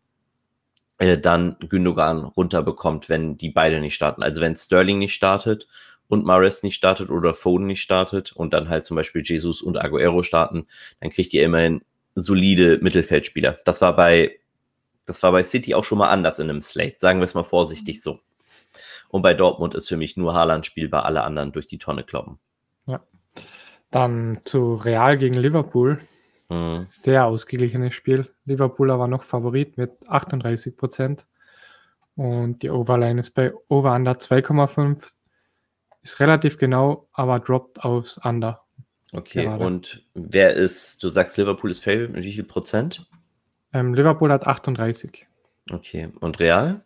äh, 0.99 1.19
dann 1.19 1.55
Gündogan 1.61 2.25
runterbekommt, 2.25 3.09
wenn 3.09 3.39
die 3.39 3.51
beide 3.51 3.79
nicht 3.79 3.95
starten. 3.95 4.25
Also 4.25 4.41
wenn 4.41 4.57
Sterling 4.57 4.99
nicht 4.99 5.15
startet 5.15 5.69
und 6.09 6.25
Mares 6.25 6.63
nicht 6.63 6.75
startet 6.75 7.11
oder 7.11 7.35
Foden 7.35 7.67
nicht 7.67 7.83
startet 7.83 8.33
und 8.33 8.53
dann 8.53 8.69
halt 8.69 8.85
zum 8.85 8.97
Beispiel 8.97 9.23
Jesus 9.25 9.63
und 9.63 9.81
Aguero 9.81 10.23
starten, 10.23 10.67
dann 11.01 11.11
kriegt 11.11 11.33
ihr 11.35 11.45
immerhin 11.45 11.83
solide 12.15 12.79
Mittelfeldspieler. 12.81 13.59
Das 13.65 13.81
war 13.81 13.95
bei, 13.95 14.39
das 15.07 15.23
war 15.23 15.33
bei 15.33 15.45
City 15.45 15.75
auch 15.75 15.85
schon 15.85 15.99
mal 15.99 16.09
anders 16.09 16.39
in 16.39 16.51
einem 16.51 16.61
Slate. 16.61 16.97
Sagen 16.99 17.21
wir 17.21 17.25
es 17.25 17.35
mal 17.35 17.45
vorsichtig 17.45 18.03
so. 18.03 18.21
Und 19.09 19.23
bei 19.23 19.35
Dortmund 19.35 19.75
ist 19.75 19.89
für 19.89 19.97
mich 19.97 20.17
nur 20.17 20.35
Haaland 20.35 20.67
spielbar, 20.67 21.05
alle 21.05 21.23
anderen 21.23 21.53
durch 21.53 21.67
die 21.67 21.79
Tonne 21.79 22.05
kloppen. 22.05 22.39
Ja. 22.87 23.01
Dann 23.91 24.39
zu 24.45 24.75
Real 24.75 25.17
gegen 25.17 25.35
Liverpool. 25.35 26.01
Mhm. 26.49 26.83
Sehr 26.85 27.27
ausgeglichenes 27.27 27.95
Spiel. 27.95 28.31
Liverpool 28.45 28.91
aber 28.91 29.09
noch 29.09 29.23
Favorit 29.23 29.77
mit 29.77 29.93
38 30.07 30.77
Prozent. 30.77 31.27
Und 32.17 32.63
die 32.63 32.71
Overline 32.71 33.21
ist 33.21 33.31
bei 33.31 33.53
Over 33.69 33.95
Under 33.95 34.13
2,5. 34.13 35.11
Ist 36.09 36.21
relativ 36.21 36.57
genau, 36.57 37.07
aber 37.13 37.39
droppt 37.39 37.85
aufs 37.85 38.17
Under. 38.25 38.63
Okay, 39.13 39.43
Gerade. 39.45 39.63
und 39.67 40.07
wer 40.15 40.55
ist, 40.55 41.03
du 41.03 41.11
sagst 41.11 41.37
Liverpool 41.37 41.71
ist 41.71 41.85
Favorite 41.85 42.13
mit 42.15 42.25
wie 42.25 42.33
viel 42.33 42.45
Prozent? 42.45 43.05
Ähm, 43.75 43.93
Liverpool 43.93 44.33
hat 44.33 44.47
38. 44.47 45.27
Okay, 45.71 46.09
und 46.21 46.41
Real? 46.41 46.83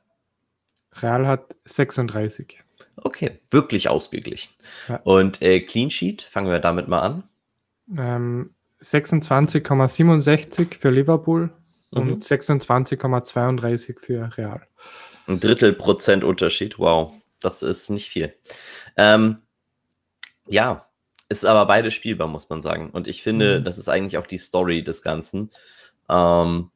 Real 0.95 1.29
hat 1.29 1.55
36. 1.67 2.65
Okay, 2.97 3.39
wirklich 3.53 3.89
ausgeglichen. 3.89 4.55
Ja. 4.89 4.97
Und 5.05 5.41
äh, 5.41 5.61
Clean 5.61 5.89
Sheet, 5.89 6.23
fangen 6.23 6.51
wir 6.51 6.59
damit 6.59 6.89
mal 6.89 6.99
an. 7.03 7.23
Ähm, 7.97 8.55
26,67 8.81 10.75
für 10.75 10.91
Liverpool 10.91 11.53
Mhm. 11.95 12.01
und 12.01 12.25
26,32 12.25 14.01
für 14.01 14.37
Real. 14.37 14.67
Ein 15.29 15.39
Drittel 15.39 15.75
Prozent 15.75 16.25
Unterschied, 16.25 16.81
wow, 16.81 17.15
das 17.43 17.63
ist 17.63 17.91
nicht 17.91 18.09
viel. 18.09 18.35
Ähm, 18.97 19.39
ja, 20.47 20.87
ist 21.29 21.45
aber 21.47 21.67
beide 21.67 21.91
spielbar, 21.91 22.29
muss 22.29 22.49
man 22.51 22.61
sagen. 22.63 22.91
Und 22.91 23.09
ich 23.09 23.23
finde, 23.23 23.61
Mhm. 23.61 23.65
das 23.65 23.79
ist 23.79 23.89
eigentlich 23.89 24.19
auch 24.19 24.27
die 24.27 24.39
Story 24.39 24.83
des 24.85 25.03
Ganzen. 25.03 25.51
Ähm, 26.11 26.71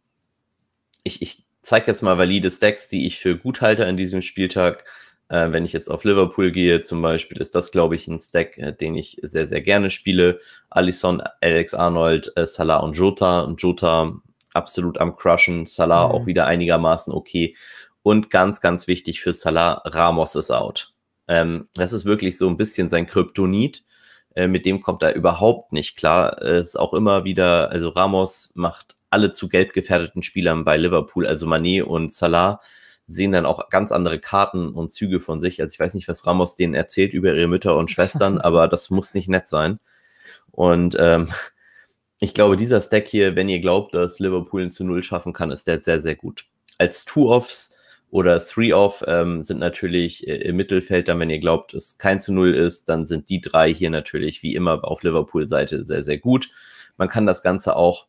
ich 1.04 1.22
ich 1.22 1.44
zeige 1.62 1.86
jetzt 1.88 2.02
mal 2.02 2.18
valide 2.18 2.50
Stacks, 2.50 2.88
die 2.88 3.06
ich 3.06 3.18
für 3.18 3.36
gut 3.36 3.60
halte 3.60 3.86
an 3.86 3.96
diesem 3.96 4.22
Spieltag. 4.22 4.84
Äh, 5.28 5.50
wenn 5.50 5.64
ich 5.64 5.72
jetzt 5.72 5.90
auf 5.90 6.04
Liverpool 6.04 6.52
gehe, 6.52 6.82
zum 6.82 7.02
Beispiel, 7.02 7.38
ist 7.38 7.54
das, 7.56 7.72
glaube 7.72 7.96
ich, 7.96 8.06
ein 8.06 8.20
Stack, 8.20 8.56
äh, 8.58 8.72
den 8.72 8.94
ich 8.94 9.18
sehr, 9.22 9.46
sehr 9.46 9.60
gerne 9.60 9.90
spiele. 9.90 10.38
Alisson, 10.70 11.20
Alex 11.40 11.74
Arnold, 11.74 12.32
äh, 12.36 12.46
Salah 12.46 12.78
und 12.78 12.92
Jota. 12.94 13.40
Und 13.40 13.60
Jota 13.60 14.12
absolut 14.54 14.98
am 14.98 15.16
Crushen. 15.16 15.66
Salah 15.66 16.06
Mhm. 16.08 16.12
auch 16.14 16.26
wieder 16.26 16.46
einigermaßen 16.46 17.12
okay. 17.12 17.56
Und 18.06 18.30
ganz, 18.30 18.60
ganz 18.60 18.86
wichtig 18.86 19.20
für 19.20 19.32
Salah, 19.32 19.82
Ramos 19.84 20.36
ist 20.36 20.52
out. 20.52 20.94
Ähm, 21.26 21.66
das 21.74 21.92
ist 21.92 22.04
wirklich 22.04 22.38
so 22.38 22.48
ein 22.48 22.56
bisschen 22.56 22.88
sein 22.88 23.08
Kryptonit. 23.08 23.82
Äh, 24.36 24.46
mit 24.46 24.64
dem 24.64 24.80
kommt 24.80 25.02
er 25.02 25.16
überhaupt 25.16 25.72
nicht 25.72 25.96
klar. 25.96 26.40
Es 26.40 26.68
ist 26.68 26.76
auch 26.76 26.94
immer 26.94 27.24
wieder, 27.24 27.68
also 27.72 27.88
Ramos 27.88 28.52
macht 28.54 28.94
alle 29.10 29.32
zu 29.32 29.48
gelb 29.48 29.72
gefährdeten 29.72 30.22
Spielern 30.22 30.64
bei 30.64 30.76
Liverpool, 30.76 31.26
also 31.26 31.48
Mané 31.48 31.82
und 31.82 32.12
Salah, 32.12 32.60
sehen 33.08 33.32
dann 33.32 33.44
auch 33.44 33.70
ganz 33.70 33.90
andere 33.90 34.20
Karten 34.20 34.68
und 34.68 34.92
Züge 34.92 35.18
von 35.18 35.40
sich. 35.40 35.60
Also 35.60 35.72
ich 35.72 35.80
weiß 35.80 35.94
nicht, 35.94 36.06
was 36.06 36.28
Ramos 36.28 36.54
denen 36.54 36.74
erzählt 36.74 37.12
über 37.12 37.34
ihre 37.34 37.48
Mütter 37.48 37.76
und 37.76 37.90
Schwestern, 37.90 38.38
aber 38.40 38.68
das 38.68 38.88
muss 38.88 39.14
nicht 39.14 39.28
nett 39.28 39.48
sein. 39.48 39.80
Und 40.52 40.96
ähm, 41.00 41.32
ich 42.20 42.34
glaube, 42.34 42.56
dieser 42.56 42.80
Stack 42.80 43.08
hier, 43.08 43.34
wenn 43.34 43.48
ihr 43.48 43.58
glaubt, 43.58 43.96
dass 43.96 44.20
Liverpool 44.20 44.62
ein 44.62 44.70
zu 44.70 44.84
Null 44.84 45.02
schaffen 45.02 45.32
kann, 45.32 45.50
ist 45.50 45.66
der 45.66 45.80
sehr, 45.80 45.98
sehr 45.98 46.14
gut. 46.14 46.44
Als 46.78 47.04
Two-Offs 47.04 47.75
oder 48.16 48.42
Three-Off 48.42 49.04
ähm, 49.06 49.42
sind 49.42 49.60
natürlich 49.60 50.26
äh, 50.26 50.36
im 50.36 50.56
Mittelfeld 50.56 51.08
dann, 51.08 51.20
wenn 51.20 51.28
ihr 51.28 51.38
glaubt, 51.38 51.74
es 51.74 51.98
kein 51.98 52.18
zu 52.18 52.32
Null 52.32 52.54
ist, 52.54 52.88
dann 52.88 53.04
sind 53.04 53.28
die 53.28 53.42
drei 53.42 53.74
hier 53.74 53.90
natürlich 53.90 54.42
wie 54.42 54.54
immer 54.54 54.82
auf 54.84 55.02
Liverpool-Seite 55.02 55.84
sehr, 55.84 56.02
sehr 56.02 56.16
gut. 56.16 56.48
Man 56.96 57.10
kann 57.10 57.26
das 57.26 57.42
Ganze 57.42 57.76
auch 57.76 58.06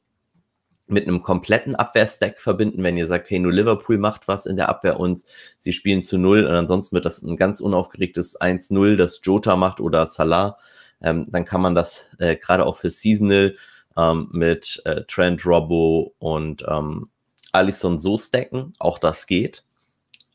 mit 0.87 1.05
einem 1.05 1.23
kompletten 1.23 1.75
Abwehrstack 1.75 2.39
verbinden, 2.39 2.83
wenn 2.83 2.95
ihr 2.95 3.05
sagt, 3.05 3.29
hey, 3.29 3.39
nur 3.39 3.51
Liverpool 3.51 3.97
macht 3.97 4.29
was 4.29 4.45
in 4.45 4.55
der 4.55 4.69
Abwehr 4.69 4.97
und 4.97 5.25
sie 5.57 5.73
spielen 5.73 6.01
zu 6.01 6.17
Null 6.17 6.45
und 6.45 6.53
ansonsten 6.53 6.95
wird 6.95 7.03
das 7.03 7.21
ein 7.21 7.35
ganz 7.35 7.59
unaufgeregtes 7.59 8.39
1-0, 8.39 8.95
das 8.95 9.19
Jota 9.21 9.57
macht 9.57 9.81
oder 9.81 10.07
Salah, 10.07 10.57
ähm, 11.01 11.27
dann 11.29 11.43
kann 11.43 11.59
man 11.59 11.75
das 11.75 12.05
äh, 12.17 12.37
gerade 12.37 12.65
auch 12.65 12.77
für 12.77 12.91
Seasonal 12.91 13.55
ähm, 13.97 14.29
mit 14.31 14.81
äh, 14.85 15.03
Trent, 15.03 15.45
Robbo 15.45 16.13
und 16.17 16.63
ähm, 16.65 17.09
Alisson 17.51 17.99
so 17.99 18.17
stacken. 18.17 18.73
Auch 18.79 18.99
das 18.99 19.27
geht. 19.27 19.66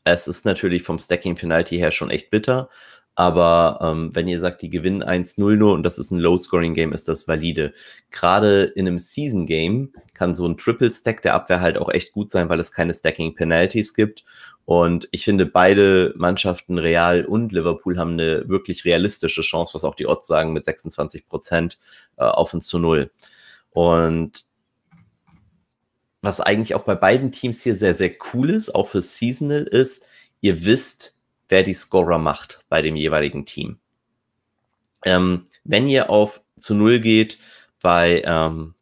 Es 0.03 0.27
ist 0.27 0.45
natürlich 0.45 0.83
vom 0.83 0.99
Stacking 0.99 1.35
Penalty 1.35 1.77
her 1.77 1.91
schon 1.91 2.09
echt 2.09 2.29
bitter. 2.29 2.69
Aber 3.15 3.79
ähm, 3.81 4.09
wenn 4.15 4.27
ihr 4.27 4.39
sagt, 4.39 4.63
die 4.63 4.71
gewinnen 4.71 5.03
1-0 5.03 5.55
nur 5.55 5.73
und 5.73 5.83
das 5.83 5.99
ist 5.99 6.11
ein 6.11 6.19
Low-Scoring-Game, 6.19 6.93
ist 6.93 7.07
das 7.07 7.27
valide. 7.27 7.73
Gerade 8.09 8.63
in 8.63 8.87
einem 8.87 8.97
Season-Game 8.97 9.93
kann 10.15 10.33
so 10.33 10.47
ein 10.47 10.57
Triple-Stack 10.57 11.21
der 11.21 11.35
Abwehr 11.35 11.61
halt 11.61 11.77
auch 11.77 11.89
echt 11.89 12.11
gut 12.11 12.31
sein, 12.31 12.49
weil 12.49 12.59
es 12.59 12.71
keine 12.71 12.93
Stacking-Penalties 12.93 13.93
gibt. 13.93 14.23
Und 14.65 15.07
ich 15.11 15.25
finde, 15.25 15.45
beide 15.45 16.13
Mannschaften, 16.15 16.79
Real 16.79 17.25
und 17.25 17.51
Liverpool, 17.51 17.97
haben 17.99 18.13
eine 18.13 18.47
wirklich 18.49 18.83
realistische 18.85 19.41
Chance, 19.41 19.75
was 19.75 19.83
auch 19.83 19.95
die 19.95 20.07
Odds 20.07 20.25
sagen, 20.25 20.53
mit 20.53 20.65
26 20.65 21.27
Prozent 21.27 21.77
äh, 22.17 22.23
auf 22.23 22.53
ein 22.53 22.61
zu 22.61 22.79
Null. 22.79 23.11
Und 23.71 24.45
was 26.23 26.39
eigentlich 26.39 26.73
auch 26.73 26.83
bei 26.83 26.95
beiden 26.95 27.31
Teams 27.31 27.61
hier 27.61 27.75
sehr, 27.75 27.93
sehr 27.93 28.11
cool 28.33 28.49
ist, 28.49 28.73
auch 28.73 28.87
für 28.87 29.01
Seasonal, 29.01 29.63
ist, 29.63 30.07
ihr 30.41 30.65
wisst, 30.65 31.17
wer 31.49 31.63
die 31.63 31.73
Scorer 31.73 32.17
macht 32.17 32.65
bei 32.69 32.81
dem 32.81 32.95
jeweiligen 32.95 33.45
Team. 33.45 33.77
Ähm, 35.05 35.47
wenn 35.65 35.85
ihr 35.85 36.09
auf 36.09 36.41
zu 36.57 36.75
Null 36.75 36.99
geht 36.99 37.37
bei, 37.81 38.23
ähm, 38.25 38.73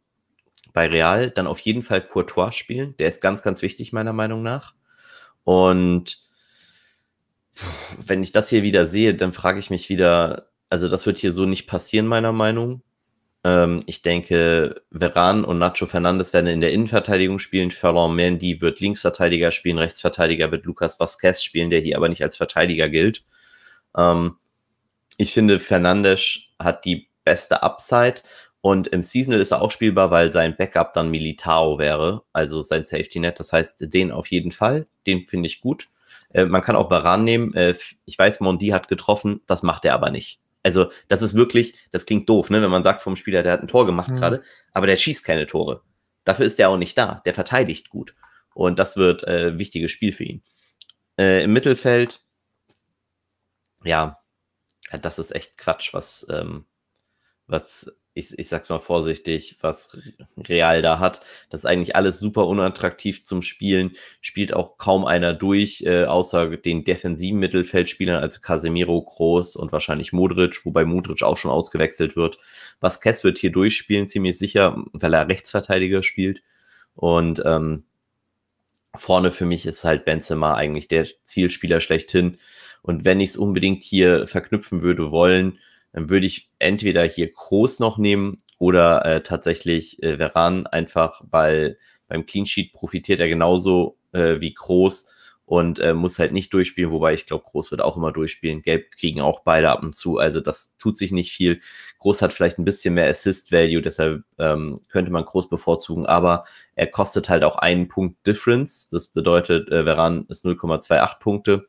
bei 0.72 0.86
Real, 0.86 1.30
dann 1.30 1.48
auf 1.48 1.58
jeden 1.58 1.82
Fall 1.82 2.00
Courtois 2.00 2.52
spielen. 2.52 2.96
Der 2.98 3.08
ist 3.08 3.20
ganz, 3.20 3.42
ganz 3.42 3.60
wichtig, 3.60 3.92
meiner 3.92 4.12
Meinung 4.12 4.42
nach. 4.42 4.74
Und 5.42 6.22
wenn 7.98 8.22
ich 8.22 8.30
das 8.30 8.48
hier 8.50 8.62
wieder 8.62 8.86
sehe, 8.86 9.14
dann 9.14 9.32
frage 9.32 9.58
ich 9.58 9.68
mich 9.68 9.88
wieder, 9.88 10.48
also 10.70 10.88
das 10.88 11.06
wird 11.06 11.18
hier 11.18 11.32
so 11.32 11.44
nicht 11.44 11.66
passieren, 11.66 12.06
meiner 12.06 12.32
Meinung. 12.32 12.82
Ähm, 13.44 13.80
ich 13.86 14.02
denke, 14.02 14.82
Veran 14.90 15.44
und 15.44 15.58
Nacho 15.58 15.86
Fernandes 15.86 16.32
werden 16.32 16.46
in 16.46 16.60
der 16.60 16.72
Innenverteidigung 16.72 17.38
spielen. 17.38 17.70
Ferland 17.70 18.14
Mendy 18.14 18.60
wird 18.60 18.80
Linksverteidiger 18.80 19.50
spielen. 19.50 19.78
Rechtsverteidiger 19.78 20.50
wird 20.52 20.64
Lucas 20.64 21.00
Vasquez 21.00 21.42
spielen, 21.42 21.70
der 21.70 21.80
hier 21.80 21.96
aber 21.96 22.08
nicht 22.08 22.22
als 22.22 22.36
Verteidiger 22.36 22.88
gilt. 22.88 23.24
Ähm, 23.96 24.36
ich 25.18 25.32
finde, 25.32 25.58
Fernandes 25.58 26.40
hat 26.58 26.84
die 26.84 27.08
beste 27.24 27.62
Upside 27.62 28.22
und 28.60 28.88
im 28.88 29.02
Seasonal 29.02 29.40
ist 29.40 29.50
er 29.50 29.60
auch 29.60 29.72
spielbar, 29.72 30.10
weil 30.10 30.30
sein 30.30 30.56
Backup 30.56 30.92
dann 30.94 31.10
Militao 31.10 31.78
wäre, 31.78 32.22
also 32.32 32.62
sein 32.62 32.86
Safety 32.86 33.18
Net. 33.18 33.40
Das 33.40 33.52
heißt, 33.52 33.92
den 33.92 34.12
auf 34.12 34.28
jeden 34.28 34.52
Fall, 34.52 34.86
den 35.06 35.26
finde 35.26 35.48
ich 35.48 35.60
gut. 35.60 35.88
Äh, 36.30 36.46
man 36.46 36.62
kann 36.62 36.76
auch 36.76 36.90
Varan 36.90 37.24
nehmen. 37.24 37.54
Äh, 37.54 37.74
ich 38.04 38.18
weiß, 38.18 38.40
Mondi 38.40 38.68
hat 38.68 38.88
getroffen, 38.88 39.40
das 39.46 39.62
macht 39.62 39.84
er 39.84 39.94
aber 39.94 40.10
nicht. 40.10 40.41
Also, 40.62 40.90
das 41.08 41.22
ist 41.22 41.34
wirklich, 41.34 41.74
das 41.90 42.06
klingt 42.06 42.28
doof, 42.28 42.50
ne, 42.50 42.62
wenn 42.62 42.70
man 42.70 42.84
sagt 42.84 43.02
vom 43.02 43.16
Spieler, 43.16 43.42
der 43.42 43.52
hat 43.52 43.62
ein 43.62 43.68
Tor 43.68 43.86
gemacht 43.86 44.10
Mhm. 44.10 44.16
gerade, 44.16 44.42
aber 44.72 44.86
der 44.86 44.96
schießt 44.96 45.24
keine 45.24 45.46
Tore. 45.46 45.82
Dafür 46.24 46.46
ist 46.46 46.58
der 46.58 46.68
auch 46.68 46.76
nicht 46.76 46.96
da. 46.96 47.20
Der 47.26 47.34
verteidigt 47.34 47.88
gut. 47.88 48.14
Und 48.54 48.78
das 48.78 48.96
wird 48.96 49.24
äh, 49.24 49.58
wichtiges 49.58 49.90
Spiel 49.90 50.12
für 50.12 50.24
ihn. 50.24 50.42
Äh, 51.18 51.44
Im 51.44 51.52
Mittelfeld, 51.52 52.22
ja, 53.84 54.18
das 55.00 55.18
ist 55.18 55.34
echt 55.34 55.56
Quatsch, 55.56 55.92
was, 55.94 56.26
ähm, 56.30 56.66
was 57.46 57.90
ich, 58.14 58.38
ich 58.38 58.48
sag's 58.48 58.68
mal 58.68 58.78
vorsichtig, 58.78 59.56
was 59.62 59.96
Real 60.36 60.82
da 60.82 60.98
hat. 60.98 61.20
Das 61.50 61.60
ist 61.60 61.66
eigentlich 61.66 61.96
alles 61.96 62.18
super 62.18 62.46
unattraktiv 62.46 63.24
zum 63.24 63.40
Spielen. 63.42 63.96
Spielt 64.20 64.52
auch 64.52 64.76
kaum 64.76 65.06
einer 65.06 65.32
durch, 65.32 65.82
äh, 65.82 66.04
außer 66.04 66.56
den 66.58 66.84
defensiven 66.84 67.38
Mittelfeldspielern, 67.38 68.22
also 68.22 68.40
Casemiro, 68.40 69.00
Groß 69.00 69.56
und 69.56 69.72
wahrscheinlich 69.72 70.12
Modric, 70.12 70.64
wobei 70.64 70.84
Modric 70.84 71.22
auch 71.22 71.38
schon 71.38 71.50
ausgewechselt 71.50 72.14
wird. 72.16 72.38
Vasquez 72.80 73.24
wird 73.24 73.38
hier 73.38 73.50
durchspielen, 73.52 74.08
ziemlich 74.08 74.36
sicher, 74.38 74.76
weil 74.92 75.14
er 75.14 75.28
Rechtsverteidiger 75.28 76.02
spielt. 76.02 76.42
Und 76.94 77.42
ähm, 77.46 77.84
vorne 78.94 79.30
für 79.30 79.46
mich 79.46 79.64
ist 79.64 79.84
halt 79.84 80.04
Benzema 80.04 80.54
eigentlich 80.54 80.88
der 80.88 81.06
Zielspieler 81.24 81.80
schlechthin. 81.80 82.38
Und 82.82 83.04
wenn 83.06 83.20
ich 83.20 83.30
es 83.30 83.36
unbedingt 83.38 83.82
hier 83.82 84.26
verknüpfen 84.26 84.82
würde 84.82 85.10
wollen, 85.10 85.58
dann 85.92 86.08
würde 86.10 86.26
ich 86.26 86.50
entweder 86.58 87.04
hier 87.04 87.30
Groß 87.30 87.80
noch 87.80 87.98
nehmen 87.98 88.38
oder 88.58 89.04
äh, 89.04 89.22
tatsächlich 89.22 90.02
äh, 90.02 90.18
Veran, 90.18 90.66
einfach 90.66 91.22
weil 91.30 91.78
beim 92.08 92.26
Clean 92.26 92.46
Sheet 92.46 92.72
profitiert 92.72 93.20
er 93.20 93.28
genauso 93.28 93.96
äh, 94.12 94.40
wie 94.40 94.54
Groß 94.54 95.06
und 95.44 95.80
äh, 95.80 95.92
muss 95.92 96.18
halt 96.18 96.32
nicht 96.32 96.52
durchspielen, 96.54 96.92
wobei 96.92 97.12
ich 97.14 97.26
glaube, 97.26 97.44
Groß 97.44 97.70
wird 97.70 97.82
auch 97.82 97.96
immer 97.96 98.12
durchspielen. 98.12 98.62
Gelb 98.62 98.92
kriegen 98.92 99.20
auch 99.20 99.40
beide 99.40 99.70
ab 99.70 99.82
und 99.82 99.94
zu, 99.94 100.18
also 100.18 100.40
das 100.40 100.76
tut 100.78 100.96
sich 100.96 101.12
nicht 101.12 101.32
viel. 101.32 101.60
Groß 101.98 102.22
hat 102.22 102.32
vielleicht 102.32 102.58
ein 102.58 102.64
bisschen 102.64 102.94
mehr 102.94 103.08
Assist-Value, 103.08 103.82
deshalb 103.82 104.24
ähm, 104.38 104.80
könnte 104.88 105.10
man 105.10 105.24
Groß 105.24 105.48
bevorzugen, 105.48 106.06
aber 106.06 106.44
er 106.74 106.86
kostet 106.86 107.28
halt 107.28 107.44
auch 107.44 107.56
einen 107.56 107.88
Punkt 107.88 108.26
Difference. 108.26 108.88
Das 108.88 109.08
bedeutet, 109.08 109.68
äh, 109.70 109.84
Veran 109.84 110.26
ist 110.28 110.46
0,28 110.46 111.18
Punkte. 111.18 111.68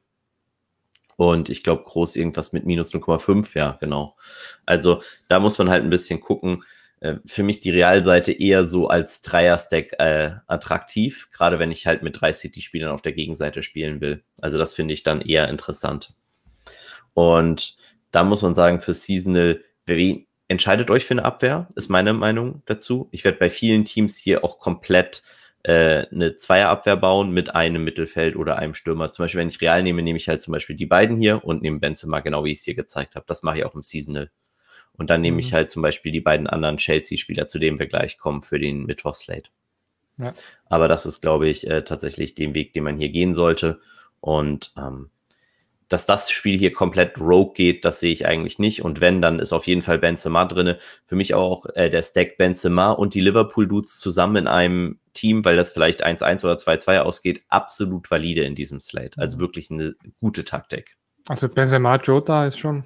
Und 1.18 1.50
ich 1.50 1.64
glaube, 1.64 1.84
groß 1.84 2.16
irgendwas 2.16 2.54
mit 2.54 2.66
minus 2.66 2.94
0,5, 2.94 3.58
ja, 3.58 3.78
genau. 3.80 4.16
Also 4.66 5.02
da 5.28 5.40
muss 5.40 5.58
man 5.58 5.70
halt 5.70 5.84
ein 5.84 5.90
bisschen 5.90 6.20
gucken. 6.20 6.64
Äh, 7.00 7.16
für 7.26 7.44
mich 7.44 7.60
die 7.60 7.72
Realseite 7.72 8.32
eher 8.32 8.66
so 8.66 8.88
als 8.88 9.22
Dreier-Stack 9.22 10.00
äh, 10.00 10.32
attraktiv, 10.48 11.30
gerade 11.32 11.60
wenn 11.60 11.72
ich 11.72 11.86
halt 11.86 12.02
mit 12.02 12.20
drei 12.20 12.34
City-Spielern 12.34 12.92
auf 12.92 13.02
der 13.02 13.14
Gegenseite 13.14 13.62
spielen 13.62 14.02
will. 14.02 14.24
Also 14.42 14.58
das 14.58 14.74
finde 14.74 14.94
ich 14.94 15.04
dann 15.04 15.22
eher 15.22 15.50
interessant. 15.50 16.16
Und 17.14 17.76
da 18.12 18.24
muss 18.24 18.42
man 18.42 18.56
sagen, 18.56 18.80
für 18.80 18.94
Seasonal, 18.94 19.62
entscheidet 20.48 20.90
euch 20.90 21.06
für 21.06 21.14
eine 21.14 21.26
Abwehr, 21.26 21.68
ist 21.76 21.90
meine 21.90 22.14
Meinung 22.14 22.62
dazu. 22.66 23.10
Ich 23.12 23.24
werde 23.24 23.38
bei 23.38 23.50
vielen 23.50 23.86
Teams 23.86 24.18
hier 24.18 24.44
auch 24.44 24.60
komplett 24.60 25.24
äh, 25.64 26.06
eine 26.12 26.36
Zweierabwehr 26.36 26.98
bauen 26.98 27.32
mit 27.32 27.56
einem 27.56 27.84
Mittelfeld 27.84 28.36
oder 28.36 28.58
einem 28.58 28.74
Stürmer. 28.74 29.12
Zum 29.12 29.24
Beispiel, 29.24 29.40
wenn 29.40 29.48
ich 29.48 29.62
Real 29.62 29.82
nehme, 29.82 30.02
nehme 30.02 30.18
ich 30.18 30.28
halt 30.28 30.42
zum 30.42 30.52
Beispiel 30.52 30.76
die 30.76 30.86
beiden 30.86 31.18
hier 31.18 31.44
und 31.44 31.62
nehme 31.62 31.80
Benzema, 31.80 32.20
genau 32.20 32.44
wie 32.44 32.52
ich 32.52 32.60
es 32.60 32.66
hier 32.66 32.76
gezeigt 32.76 33.16
habe. 33.16 33.26
Das 33.28 33.44
mache 33.44 33.60
ich 33.60 33.66
auch 33.66 33.74
im 33.74 33.82
Seasonal. 33.82 34.30
Und 34.96 35.10
dann 35.10 35.22
nehme 35.22 35.36
mhm. 35.36 35.40
ich 35.40 35.54
halt 35.54 35.70
zum 35.70 35.82
Beispiel 35.82 36.12
die 36.12 36.22
beiden 36.22 36.48
anderen 36.48 36.78
Chelsea-Spieler, 36.78 37.48
zu 37.48 37.60
denen 37.60 37.80
wir 37.80 37.88
gleich 37.88 38.18
kommen, 38.18 38.42
für 38.42 38.60
den 38.60 38.86
Mittwoch-Slate. 38.86 39.50
Ja. 40.18 40.34
Aber 40.68 40.88
das 40.88 41.06
ist, 41.06 41.22
glaube 41.22 41.48
ich, 41.48 41.68
äh, 41.68 41.84
tatsächlich 41.84 42.36
den 42.36 42.54
Weg, 42.54 42.74
den 42.74 42.84
man 42.84 42.98
hier 42.98 43.10
gehen 43.10 43.34
sollte. 43.34 43.80
Und 44.20 44.74
ähm, 44.78 45.10
dass 45.90 46.06
das 46.06 46.32
Spiel 46.32 46.58
hier 46.58 46.74
komplett 46.74 47.20
rogue 47.20 47.54
geht, 47.54 47.86
das 47.86 48.00
sehe 48.00 48.12
ich 48.12 48.26
eigentlich 48.26 48.60
nicht. 48.60 48.84
Und 48.84 49.02
wenn, 49.02 49.22
dann 49.22 49.40
ist 49.40 49.54
auf 49.54 49.68
jeden 49.68 49.82
Fall 49.82 50.00
Benzema 50.00 50.46
drin. 50.46 50.76
Für 51.06 51.16
mich 51.16 51.34
auch 51.34 51.66
äh, 51.76 51.90
der 51.90 52.04
Stack 52.04 52.38
Benzema 52.38 52.92
und 52.92 53.14
die 53.14 53.22
Liverpool-Dudes 53.22 54.00
zusammen 54.00 54.38
in 54.38 54.48
einem 54.48 55.00
Team, 55.14 55.46
weil 55.46 55.56
das 55.56 55.72
vielleicht 55.72 56.06
1-1 56.06 56.44
oder 56.46 56.56
2-2 56.56 57.00
ausgeht, 57.00 57.44
absolut 57.50 58.10
valide 58.10 58.44
in 58.44 58.56
diesem 58.56 58.80
Slate. 58.80 59.20
Also 59.20 59.38
mhm. 59.38 59.42
wirklich 59.42 59.72
eine 59.72 59.96
gute 60.20 60.46
Taktik. 60.46 60.98
Also 61.28 61.48
Benzema 61.48 61.98
Jota 61.98 62.46
ist 62.46 62.60
schon. 62.60 62.86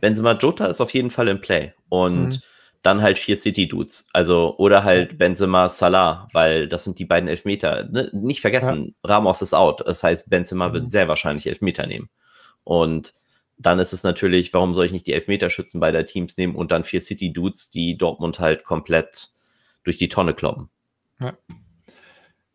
Benzema 0.00 0.32
Jota 0.32 0.66
ist 0.66 0.80
auf 0.80 0.90
jeden 0.94 1.10
Fall 1.10 1.28
im 1.28 1.40
Play. 1.40 1.72
Und 1.88 2.28
mhm. 2.28 2.38
dann 2.82 3.02
halt 3.02 3.18
vier 3.18 3.36
City-Dudes. 3.36 4.08
Also, 4.12 4.54
oder 4.58 4.84
halt 4.84 5.18
Benzema 5.18 5.68
Salah, 5.68 6.28
weil 6.32 6.68
das 6.68 6.84
sind 6.84 6.98
die 6.98 7.04
beiden 7.04 7.28
Elfmeter. 7.28 7.88
Ne? 7.90 8.10
Nicht 8.12 8.40
vergessen, 8.40 8.94
ja. 9.04 9.14
Ramos 9.14 9.42
ist 9.42 9.54
out. 9.54 9.82
Das 9.86 10.02
heißt, 10.02 10.30
Benzema 10.30 10.68
mhm. 10.68 10.74
wird 10.74 10.90
sehr 10.90 11.08
wahrscheinlich 11.08 11.46
Elfmeter 11.46 11.86
nehmen. 11.86 12.08
Und 12.66 13.14
dann 13.58 13.78
ist 13.78 13.92
es 13.92 14.02
natürlich, 14.02 14.52
warum 14.52 14.74
soll 14.74 14.86
ich 14.86 14.92
nicht 14.92 15.06
die 15.06 15.12
Elfmeterschützen 15.12 15.78
beider 15.80 16.04
Teams 16.04 16.36
nehmen 16.36 16.56
und 16.56 16.72
dann 16.72 16.82
vier 16.82 17.00
City-Dudes, 17.00 17.70
die 17.70 17.96
Dortmund 17.96 18.40
halt 18.40 18.64
komplett 18.64 19.30
durch 19.84 19.96
die 19.98 20.08
Tonne 20.08 20.34
kloppen. 20.34 20.68
Ja. 21.20 21.38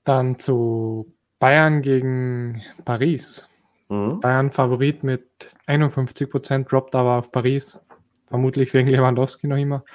Dann 0.03 0.37
zu 0.37 1.13
Bayern 1.39 1.81
gegen 1.81 2.61
Paris. 2.83 3.47
Mhm. 3.87 4.19
Bayern 4.19 4.51
Favorit 4.51 5.03
mit 5.03 5.25
51 5.65 6.29
Prozent, 6.29 6.71
droppt 6.71 6.93
aber 6.93 7.17
auf 7.17 7.31
Paris. 7.31 7.79
Vermutlich 8.27 8.73
wegen 8.73 8.89
Lewandowski 8.89 9.47
noch 9.47 9.57
immer. 9.57 9.85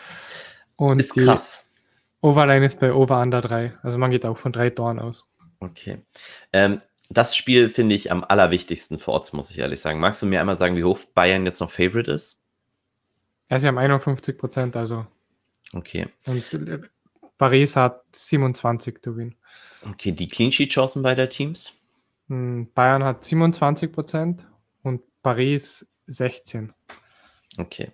Und 0.77 1.01
ist 1.01 1.15
krass. 1.15 1.69
Overline 2.23 2.65
ist 2.65 2.81
bei 2.81 2.93
Over 2.93 3.21
Under 3.21 3.43
3. 3.43 3.75
Also 3.83 3.99
man 3.99 4.11
geht 4.11 4.25
auch 4.25 4.39
von 4.39 4.53
drei 4.53 4.71
Toren 4.71 4.99
aus. 4.99 5.29
Okay. 5.61 5.99
Ähm, 6.53 6.81
das 7.09 7.37
Spiel 7.37 7.69
finde 7.69 7.95
ich 7.95 8.11
am 8.11 8.25
allerwichtigsten 8.25 8.99
für 8.99 9.13
Odds, 9.13 9.33
muss 9.33 9.51
ich 9.51 9.59
ehrlich 9.59 9.81
sagen. 9.81 10.01
Magst 10.01 10.23
du 10.23 10.27
mir 10.27 10.41
einmal 10.41 10.57
sagen, 10.57 10.77
wie 10.77 10.85
hoch 10.85 10.99
Bayern 11.15 11.47
jetzt 11.47 11.61
noch 11.61 11.71
Favorite 11.71 12.11
ist? 12.11 12.43
Ja, 13.51 13.61
sie 13.61 13.69
haben 13.69 13.79
51 13.79 14.37
Prozent, 14.37 14.77
also. 14.77 15.07
Okay. 15.73 16.09
Und 16.27 16.53
äh, 16.53 16.81
Paris 17.39 17.77
hat 17.77 18.03
27 18.13 19.01
to 19.01 19.17
win. 19.17 19.35
Okay, 19.89 20.13
die 20.13 20.29
Clean 20.29 20.51
Sheet 20.51 20.73
Chancen 20.73 21.03
beider 21.03 21.29
Teams? 21.29 21.73
Hm, 22.29 22.71
Bayern 22.75 23.05
hat 23.05 23.23
27 23.23 23.93
Prozent 23.93 24.47
und 24.83 25.03
Paris 25.23 25.89
16. 26.07 26.73
Okay. 27.59 27.93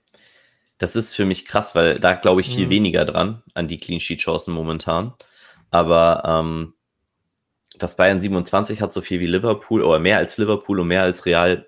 Das 0.78 0.97
ist 0.97 1.14
für 1.14 1.26
mich 1.26 1.47
krass, 1.47 1.75
weil 1.75 2.00
da 2.00 2.14
glaube 2.14 2.40
ich 2.40 2.54
viel 2.54 2.66
mhm. 2.66 2.71
weniger 2.71 3.04
dran 3.04 3.42
an 3.54 3.69
die 3.69 3.78
Clean 3.78 4.00
Sheet 4.00 4.21
Chancen 4.21 4.54
momentan. 4.54 5.14
Aber 5.71 6.23
ähm, 6.26 6.75
das 7.79 7.97
Bayern 7.97 8.21
27 8.21 8.81
hat 8.81 8.93
so 8.93 9.00
viel 9.00 9.21
wie 9.21 9.26
Liverpool 9.26 9.83
oder 9.83 9.99
mehr 9.99 10.19
als 10.19 10.38
Liverpool 10.38 10.81
und 10.81 10.88
mehr 10.88 11.02
als 11.02 11.26
Real 11.26 11.67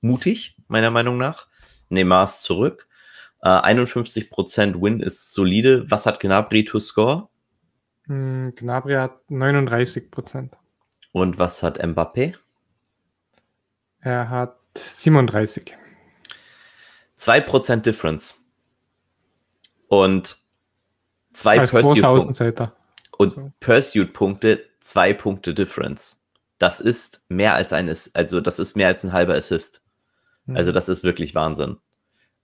mutig, 0.00 0.56
meiner 0.68 0.90
Meinung 0.90 1.18
nach. 1.18 1.48
Neymar 1.88 2.24
ist 2.24 2.42
zurück. 2.42 2.88
Äh, 3.42 3.48
51% 3.48 4.80
Win 4.80 5.00
ist 5.00 5.32
solide. 5.32 5.90
Was 5.90 6.06
hat 6.06 6.20
Gnabry 6.20 6.64
to 6.64 6.80
score? 6.80 7.28
Hm, 8.06 8.54
Gnabry 8.56 8.94
hat 8.94 9.20
39%. 9.28 10.50
Und 11.12 11.38
was 11.38 11.62
hat 11.62 11.82
Mbappé? 11.82 12.34
Er 14.00 14.30
hat 14.30 14.58
37. 14.76 15.76
2% 17.18 17.76
Difference. 17.76 18.42
Und 19.88 20.38
zwei 21.32 21.66
Pursuit-Punkte. 21.66 22.72
Und 23.16 23.32
so. 23.32 23.52
Pursuit-Punkte 23.60 24.64
zwei 24.86 25.12
Punkte 25.12 25.52
Difference. 25.52 26.22
Das 26.58 26.80
ist 26.80 27.24
mehr 27.28 27.54
als 27.54 27.72
ein, 27.72 27.92
also 28.14 28.40
das 28.40 28.58
ist 28.58 28.76
mehr 28.76 28.88
als 28.88 29.04
ein 29.04 29.12
halber 29.12 29.34
Assist. 29.34 29.82
Mhm. 30.46 30.56
Also 30.56 30.72
das 30.72 30.88
ist 30.88 31.04
wirklich 31.04 31.34
Wahnsinn. 31.34 31.76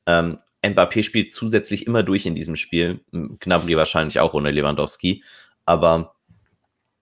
Ähm, 0.07 0.39
Mbappé 0.63 1.03
spielt 1.03 1.33
zusätzlich 1.33 1.87
immer 1.87 2.03
durch 2.03 2.27
in 2.27 2.35
diesem 2.35 2.57
Spiel. 2.57 3.01
Gnabry 3.13 3.77
wahrscheinlich 3.77 4.21
auch 4.21 4.35
ohne 4.35 4.51
Lewandowski. 4.51 5.25
Aber 5.65 6.15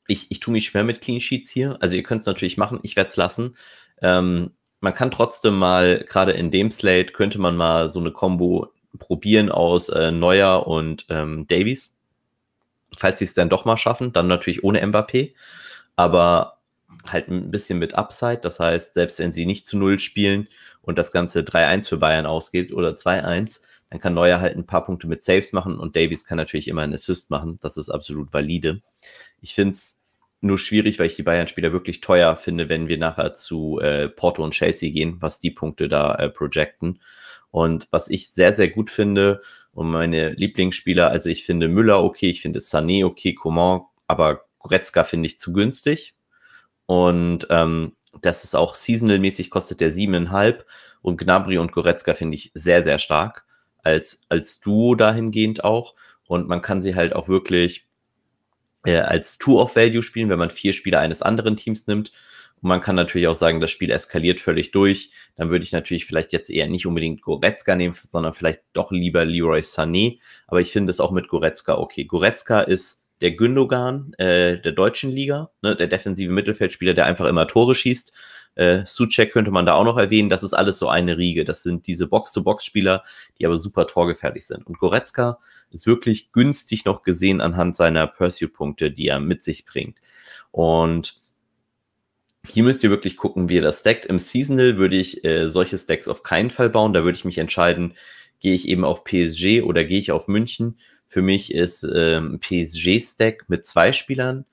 ich, 0.07 0.31
ich 0.31 0.41
tue 0.41 0.53
mich 0.53 0.67
schwer 0.67 0.85
mit 0.85 1.01
Clean 1.01 1.21
Sheets 1.21 1.51
hier. 1.51 1.77
Also 1.81 1.97
ihr 1.97 2.03
könnt 2.03 2.21
es 2.21 2.27
natürlich 2.27 2.57
machen, 2.57 2.79
ich 2.83 2.97
werde 2.97 3.11
es 3.11 3.17
lassen. 3.17 3.57
Ähm, 4.03 4.53
man 4.81 4.95
kann 4.95 5.11
trotzdem 5.11 5.59
mal, 5.59 6.05
gerade 6.09 6.33
in 6.33 6.51
dem 6.51 6.71
Slate, 6.71 7.13
könnte 7.13 7.39
man 7.39 7.57
mal 7.57 7.91
so 7.91 8.01
eine 8.01 8.13
Combo 8.13 8.73
probieren 8.99 9.51
aus 9.51 9.89
äh, 9.89 10.11
Neuer 10.11 10.67
und 10.67 11.07
ähm, 11.11 11.47
Davies 11.47 12.00
falls 12.99 13.19
sie 13.19 13.25
es 13.25 13.35
dann 13.35 13.49
doch 13.49 13.65
mal 13.65 13.77
schaffen, 13.77 14.13
dann 14.13 14.27
natürlich 14.27 14.65
ohne 14.65 14.85
Mbappé, 14.85 15.35
aber 15.97 16.59
halt 17.09 17.29
ein 17.29 17.51
bisschen 17.51 17.79
mit 17.79 17.95
Upside. 17.95 18.39
Das 18.39 18.61
heißt, 18.61 18.95
selbst 18.95 19.19
wenn 19.19 19.33
sie 19.33 19.47
nicht 19.47 19.67
zu 19.67 19.77
Null 19.77 19.99
spielen 19.99 20.49
und 20.83 20.99
das 20.99 21.13
Ganze 21.13 21.41
3-1 21.41 21.89
für 21.89 21.97
Bayern 21.97 22.27
ausgeht 22.27 22.73
oder 22.73 22.91
2-1, 22.91 23.61
dann 23.91 24.01
kann 24.01 24.15
Neuer 24.15 24.41
halt 24.41 24.57
ein 24.57 24.67
paar 24.67 24.85
Punkte 24.85 25.09
mit 25.09 25.25
Saves 25.25 25.53
machen 25.53 25.79
und 25.79 25.97
Davies 25.97 26.25
kann 26.25 26.37
natürlich 26.37 26.69
immer 26.69 26.83
einen 26.83 26.95
Assist 26.95 27.31
machen. 27.31 27.59
Das 27.61 27.77
ist 27.77 27.91
absolut 27.91 28.33
valide. 28.33 28.83
Ich 29.41 29.55
finde 29.55 29.75
es 29.75 30.01
nur 30.41 30.59
schwierig, 30.59 30.99
weil 30.99 31.07
ich 31.07 31.17
die 31.17 31.23
Bayern-Spieler 31.23 31.73
wirklich 31.73 32.01
teuer 32.01 32.35
finde, 32.37 32.69
wenn 32.69 32.89
wir 32.89 32.99
nachher 32.99 33.35
zu 33.35 33.79
äh, 33.81 34.09
Porto 34.09 34.43
und 34.43 34.53
Chelsea 34.53 34.91
gehen, 34.91 35.17
was 35.21 35.41
die 35.41 35.51
Punkte 35.51 35.89
da 35.89 36.15
äh, 36.15 36.31
projecten. 36.31 37.01
Und 37.51 37.89
was 37.91 38.09
ich 38.09 38.31
sehr, 38.31 38.55
sehr 38.55 38.69
gut 38.69 38.91
finde, 38.91 39.43
und 39.73 39.91
meine 39.91 40.31
Lieblingsspieler, 40.31 41.11
also 41.11 41.29
ich 41.29 41.45
finde 41.45 41.69
Müller 41.69 42.03
okay, 42.03 42.31
ich 42.31 42.43
finde 42.43 42.61
Sané 42.61 43.05
okay, 43.05 43.35
Coman, 43.35 43.83
aber 44.07 44.45
Goretzka 44.59 45.05
finde 45.05 45.27
ich 45.27 45.39
zu 45.39 45.53
günstig. 45.53 46.15
Und 46.87 47.47
ähm, 47.51 47.93
das 48.21 48.45
ist 48.45 48.57
auch 48.57 48.75
seasonal-mäßig, 48.75 49.51
kostet 49.51 49.81
der 49.81 49.93
siebeneinhalb. 49.93 50.67
Und 51.03 51.19
Gnabry 51.19 51.59
und 51.59 51.73
Goretzka 51.73 52.15
finde 52.15 52.37
ich 52.37 52.51
sehr, 52.55 52.83
sehr 52.83 52.99
stark 52.99 53.47
als, 53.79 54.27
als 54.29 54.61
Duo 54.61 54.95
dahingehend 54.95 55.65
auch. 55.65 55.95
Und 56.27 56.49
man 56.49 56.63
kann 56.63 56.81
sie 56.81 56.95
halt 56.95 57.15
auch 57.15 57.29
wirklich 57.29 57.87
äh, 58.85 58.99
als 58.99 59.39
Two 59.39 59.61
of 59.61 59.77
Value 59.77 60.03
spielen, 60.03 60.29
wenn 60.29 60.39
man 60.39 60.51
vier 60.51 60.73
Spieler 60.73 61.01
eines 61.01 61.23
anderen 61.23 61.57
Teams 61.57 61.87
nimmt. 61.87 62.13
Und 62.63 62.69
man 62.69 62.81
kann 62.81 62.97
natürlich 62.97 63.29
auch 63.29 63.35
sagen, 63.35 63.61
das 63.61 63.71
Spiel 63.71 63.91
eskaliert 63.91 64.41
völlig 64.41 64.71
durch. 64.71 65.13
Dann 65.37 65.51
würde 65.51 65.65
ich 65.65 65.73
natürlich 65.73 66.05
vielleicht 66.05 66.33
jetzt 66.33 66.51
eher 66.51 66.69
nicht 66.69 66.87
unbedingt 66.87 67.23
Goretzka 67.23 67.75
nehmen, 67.75 67.95
sondern 68.09 68.33
vielleicht 68.33 68.63
doch 68.73 68.91
lieber 68.91 69.25
Leroy 69.25 69.61
Sané. 69.61 70.19
Aber 70.47 70.61
ich 70.61 70.73
finde 70.73 70.91
es 70.91 71.01
auch 71.01 71.11
mit 71.11 71.29
Goretzka 71.29 71.79
okay. 71.79 72.05
Goretzka 72.05 72.61
ist 72.61 73.03
der 73.21 73.33
Gündogan 73.33 74.15
äh, 74.15 74.59
der 74.59 74.73
deutschen 74.73 75.11
Liga, 75.11 75.51
ne, 75.63 75.77
der 75.77 75.89
defensive 75.89 76.33
Mittelfeldspieler, 76.33 76.95
der 76.95 77.07
einfach 77.07 77.27
immer 77.27 77.47
Tore 77.47 77.75
schießt. 77.75 78.13
Äh, 78.55 78.83
Suchek 78.85 79.33
könnte 79.33 79.51
man 79.51 79.67
da 79.67 79.75
auch 79.75 79.85
noch 79.85 79.99
erwähnen. 79.99 80.31
Das 80.31 80.43
ist 80.43 80.55
alles 80.55 80.79
so 80.79 80.89
eine 80.89 81.19
Riege. 81.19 81.45
Das 81.45 81.63
sind 81.63 81.87
diese 81.87 82.07
Box-to-Box-Spieler, 82.09 83.05
die 83.39 83.47
aber 83.47 83.59
super 83.59 83.87
torgefährlich 83.87 84.47
sind. 84.47 84.67
Und 84.67 84.79
Goretzka 84.79 85.39
ist 85.71 85.87
wirklich 85.87 86.33
günstig 86.33 86.85
noch 86.85 87.03
gesehen 87.03 87.41
anhand 87.41 87.77
seiner 87.77 88.07
Pursuit-Punkte, 88.07 88.91
die 88.91 89.09
er 89.09 89.21
mit 89.21 89.43
sich 89.43 89.65
bringt. 89.65 89.99
Und 90.51 91.21
hier 92.47 92.63
müsst 92.65 92.83
ihr 92.83 92.91
wirklich 92.91 93.17
gucken, 93.17 93.49
wie 93.49 93.57
ihr 93.57 93.63
das 93.63 93.81
stackt. 93.81 94.07
Im 94.07 94.19
Seasonal 94.19 94.79
würde 94.79 94.97
ich 94.97 95.25
äh, 95.25 95.49
solche 95.49 95.79
Stacks 95.79 96.09
auf 96.09 96.23
keinen 96.23 96.51
Fall 96.51 96.71
bauen. 96.71 96.93
Da 96.93 97.05
würde 97.05 97.17
ich 97.17 97.25
mich 97.25 97.39
entscheiden, 97.39 97.95
gehe 98.41 98.55
ich 98.55 98.69
eben 98.69 98.85
auf 98.85 99.05
PSG 99.05 99.63
oder 99.63 99.85
gehe 99.85 99.99
ich 99.99 100.13
auf 100.13 100.29
München. 100.29 100.79
Für 101.07 101.23
mich 101.23 101.53
ist 101.53 101.83
ähm, 101.83 102.41
PSG-Stack 102.41 103.49
mit 103.49 103.67
zwei 103.67 103.93
Spielern 103.93 104.47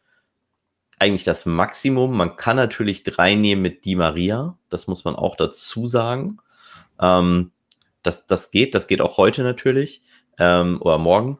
eigentlich 0.99 1.23
das 1.23 1.45
Maximum. 1.45 2.15
Man 2.17 2.35
kann 2.35 2.57
natürlich 2.57 3.03
drei 3.03 3.35
nehmen 3.35 3.61
mit 3.61 3.85
Di 3.85 3.95
Maria. 3.95 4.57
Das 4.69 4.87
muss 4.87 5.05
man 5.05 5.15
auch 5.15 5.35
dazu 5.35 5.85
sagen. 5.85 6.39
Ähm, 6.99 7.51
das, 8.03 8.25
das 8.25 8.51
geht, 8.51 8.73
das 8.75 8.87
geht 8.87 9.01
auch 9.01 9.17
heute 9.17 9.43
natürlich 9.43 10.01
ähm, 10.39 10.81
oder 10.81 10.97
morgen. 10.97 11.39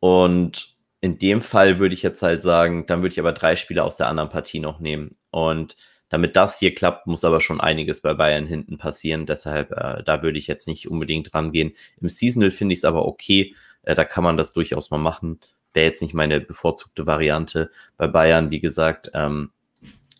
Und 0.00 0.77
in 1.00 1.18
dem 1.18 1.42
Fall 1.42 1.78
würde 1.78 1.94
ich 1.94 2.02
jetzt 2.02 2.22
halt 2.22 2.42
sagen, 2.42 2.86
dann 2.86 3.02
würde 3.02 3.12
ich 3.12 3.20
aber 3.20 3.32
drei 3.32 3.56
Spieler 3.56 3.84
aus 3.84 3.96
der 3.96 4.08
anderen 4.08 4.30
Partie 4.30 4.60
noch 4.60 4.80
nehmen. 4.80 5.16
Und 5.30 5.76
damit 6.08 6.36
das 6.36 6.58
hier 6.58 6.74
klappt, 6.74 7.06
muss 7.06 7.24
aber 7.24 7.40
schon 7.40 7.60
einiges 7.60 8.00
bei 8.00 8.14
Bayern 8.14 8.46
hinten 8.46 8.78
passieren. 8.78 9.26
Deshalb, 9.26 9.72
äh, 9.72 10.02
da 10.02 10.22
würde 10.22 10.38
ich 10.38 10.46
jetzt 10.46 10.66
nicht 10.66 10.88
unbedingt 10.88 11.34
rangehen. 11.34 11.72
Im 12.00 12.08
Seasonal 12.08 12.50
finde 12.50 12.72
ich 12.72 12.80
es 12.80 12.84
aber 12.84 13.06
okay. 13.06 13.54
Äh, 13.82 13.94
da 13.94 14.04
kann 14.04 14.24
man 14.24 14.36
das 14.36 14.52
durchaus 14.52 14.90
mal 14.90 14.98
machen. 14.98 15.38
Wäre 15.74 15.86
jetzt 15.86 16.02
nicht 16.02 16.14
meine 16.14 16.40
bevorzugte 16.40 17.06
Variante. 17.06 17.70
Bei 17.96 18.08
Bayern, 18.08 18.50
wie 18.50 18.60
gesagt, 18.60 19.10
ähm, 19.14 19.50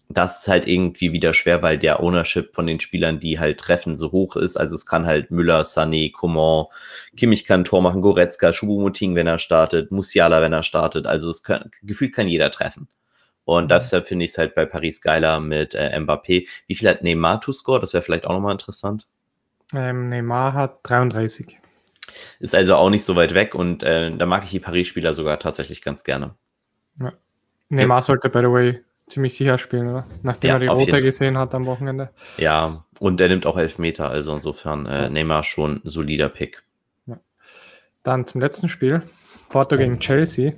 das 0.09 0.41
ist 0.41 0.49
halt 0.49 0.67
irgendwie 0.67 1.13
wieder 1.13 1.35
schwer, 1.35 1.63
weil 1.63 1.79
der 1.79 2.01
Ownership 2.01 2.55
von 2.55 2.67
den 2.67 2.81
Spielern, 2.81 3.21
die 3.21 3.39
halt 3.39 3.59
treffen, 3.59 3.97
so 3.97 4.11
hoch 4.11 4.37
ist. 4.37 4.57
Also 4.57 4.75
es 4.75 4.87
kann 4.87 5.05
halt 5.05 5.31
Müller, 5.31 5.63
Sané, 5.63 6.11
Coman, 6.11 6.67
Kimmich 7.17 7.45
kann 7.45 7.61
ein 7.61 7.65
Tor 7.65 7.83
machen, 7.83 8.01
Goretzka, 8.01 8.53
Schubomoting, 8.53 9.15
wenn 9.15 9.27
er 9.27 9.39
startet, 9.39 9.93
Musiala, 9.93 10.41
wenn 10.41 10.55
er 10.55 10.63
startet. 10.63 11.07
Also 11.07 11.31
es 11.31 11.43
kann, 11.43 11.71
gefühlt 11.83 12.15
kann 12.15 12.27
jeder 12.27 12.51
treffen. 12.51 12.89
Und 13.45 13.65
mhm. 13.65 13.69
deshalb 13.69 14.09
finde 14.09 14.25
ich 14.25 14.31
es 14.31 14.39
halt 14.39 14.55
bei 14.55 14.65
Paris 14.65 15.03
geiler 15.03 15.41
mit 15.41 15.75
äh, 15.75 15.99
Mbappé. 15.99 16.49
Wie 16.67 16.75
viel 16.75 16.89
hat 16.89 17.03
Neymar 17.03 17.43
to 17.43 17.53
score? 17.53 17.81
Das 17.81 17.93
wäre 17.93 18.03
vielleicht 18.03 18.27
auch 18.27 18.33
nochmal 18.33 18.53
interessant. 18.53 19.07
Ähm, 19.75 20.09
Neymar 20.09 20.55
hat 20.55 20.81
33. 20.85 21.59
Ist 22.41 22.55
also 22.55 22.77
auch 22.77 22.89
nicht 22.89 23.05
so 23.05 23.17
weit 23.17 23.35
weg 23.35 23.55
und 23.55 23.83
äh, 23.83 24.17
da 24.17 24.25
mag 24.25 24.45
ich 24.45 24.51
die 24.51 24.61
Paris-Spieler 24.61 25.13
sogar 25.13 25.39
tatsächlich 25.39 25.83
ganz 25.83 26.05
gerne. 26.05 26.35
Ja. 26.99 27.11
Neymar 27.69 28.01
sollte, 28.01 28.31
by 28.31 28.39
the 28.39 28.51
way, 28.51 28.81
ziemlich 29.09 29.35
sicher 29.35 29.59
spielen, 29.59 29.89
oder? 29.89 30.07
Nachdem 30.23 30.49
ja, 30.49 30.55
er 30.57 30.61
die 30.61 30.67
Rote 30.67 31.01
gesehen 31.01 31.39
hat 31.39 31.55
am 31.55 31.67
Wochenende. 31.67 32.11
Ja, 32.37 32.85
und 33.01 33.21
er 33.21 33.29
nimmt 33.29 33.47
auch 33.47 33.57
Elfmeter, 33.57 34.11
also 34.11 34.35
insofern 34.35 34.87
äh, 34.87 35.09
Neymar 35.11 35.45
schon 35.45 35.81
solider 35.85 36.29
Pick. 36.29 36.63
Ja. 37.07 37.19
Dann 38.03 38.27
zum 38.27 38.41
letzten 38.41 38.69
Spiel. 38.69 39.03
Porto 39.49 39.77
gegen 39.77 39.99
Chelsea. 39.99 40.53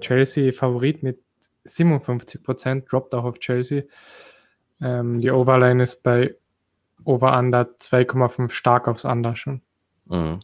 Chelsea 0.00 0.52
Favorit 0.52 1.02
mit 1.02 1.18
57 1.64 2.42
Prozent, 2.42 2.90
droppt 2.90 3.14
auch 3.14 3.24
auf 3.24 3.38
Chelsea. 3.38 3.82
Ähm, 4.80 5.20
die 5.20 5.30
Overline 5.30 5.82
ist 5.82 6.02
bei 6.02 6.34
Over-Under 7.04 7.62
2,5 7.80 8.50
stark 8.50 8.88
aufs 8.88 9.04
Under 9.04 9.36
schon. 9.36 9.62
Mhm. 10.06 10.40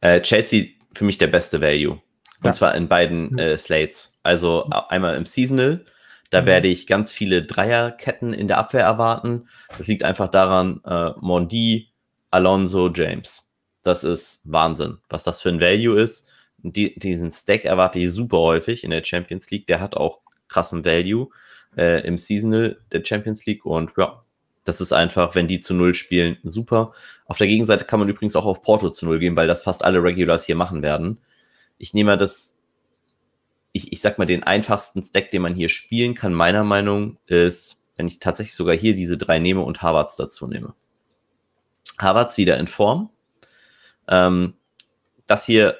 Äh, 0.00 0.20
Chelsea 0.20 0.66
für 0.94 1.04
mich 1.04 1.18
der 1.18 1.28
beste 1.28 1.60
Value. 1.60 1.92
Und 1.92 2.46
ja. 2.46 2.52
zwar 2.52 2.74
in 2.74 2.88
beiden 2.88 3.32
mhm. 3.32 3.38
äh, 3.38 3.58
Slates. 3.58 4.18
Also 4.22 4.64
einmal 4.64 5.16
im 5.16 5.26
Seasonal. 5.26 5.84
Da 6.30 6.42
mhm. 6.42 6.46
werde 6.46 6.68
ich 6.68 6.86
ganz 6.86 7.12
viele 7.12 7.42
Dreierketten 7.42 8.32
in 8.32 8.48
der 8.48 8.58
Abwehr 8.58 8.84
erwarten. 8.84 9.48
Das 9.76 9.86
liegt 9.86 10.04
einfach 10.04 10.28
daran, 10.28 10.80
äh, 10.84 11.10
Mondi, 11.20 11.90
Alonso, 12.30 12.90
James. 12.90 13.52
Das 13.82 14.04
ist 14.04 14.40
Wahnsinn, 14.44 14.98
was 15.08 15.24
das 15.24 15.42
für 15.42 15.48
ein 15.48 15.60
Value 15.60 16.00
ist. 16.00 16.26
Die, 16.58 16.98
diesen 16.98 17.30
Stack 17.30 17.64
erwarte 17.64 17.98
ich 17.98 18.10
super 18.12 18.38
häufig 18.38 18.84
in 18.84 18.90
der 18.90 19.04
Champions 19.04 19.50
League. 19.50 19.66
Der 19.66 19.80
hat 19.80 19.96
auch 19.96 20.20
krassen 20.48 20.84
Value 20.84 21.28
äh, 21.76 22.06
im 22.06 22.18
Seasonal 22.18 22.78
der 22.92 23.04
Champions 23.04 23.46
League. 23.46 23.64
Und 23.64 23.92
ja, 23.96 24.22
das 24.64 24.80
ist 24.80 24.92
einfach, 24.92 25.34
wenn 25.34 25.48
die 25.48 25.60
zu 25.60 25.74
Null 25.74 25.94
spielen, 25.94 26.36
super. 26.42 26.92
Auf 27.24 27.38
der 27.38 27.46
Gegenseite 27.46 27.84
kann 27.84 28.00
man 28.00 28.08
übrigens 28.08 28.36
auch 28.36 28.46
auf 28.46 28.62
Porto 28.62 28.90
zu 28.90 29.06
Null 29.06 29.18
gehen, 29.18 29.36
weil 29.36 29.48
das 29.48 29.62
fast 29.62 29.82
alle 29.84 30.02
Regulars 30.02 30.44
hier 30.44 30.56
machen 30.56 30.82
werden. 30.82 31.18
Ich 31.78 31.94
nehme 31.94 32.16
das, 32.18 32.58
ich, 33.72 33.92
ich 33.92 34.00
sag 34.00 34.18
mal, 34.18 34.26
den 34.26 34.42
einfachsten 34.42 35.02
Stack, 35.02 35.30
den 35.30 35.42
man 35.42 35.54
hier 35.54 35.68
spielen 35.68 36.14
kann, 36.14 36.34
meiner 36.34 36.64
Meinung, 36.64 37.18
ist, 37.26 37.80
wenn 37.96 38.06
ich 38.06 38.18
tatsächlich 38.18 38.54
sogar 38.54 38.74
hier 38.74 38.94
diese 38.94 39.16
drei 39.16 39.38
nehme 39.38 39.62
und 39.62 39.82
Harvards 39.82 40.16
dazu 40.16 40.46
nehme. 40.46 40.74
Harvards 41.98 42.36
wieder 42.36 42.58
in 42.58 42.66
Form. 42.66 43.10
Ähm, 44.08 44.54
das 45.26 45.46
hier 45.46 45.78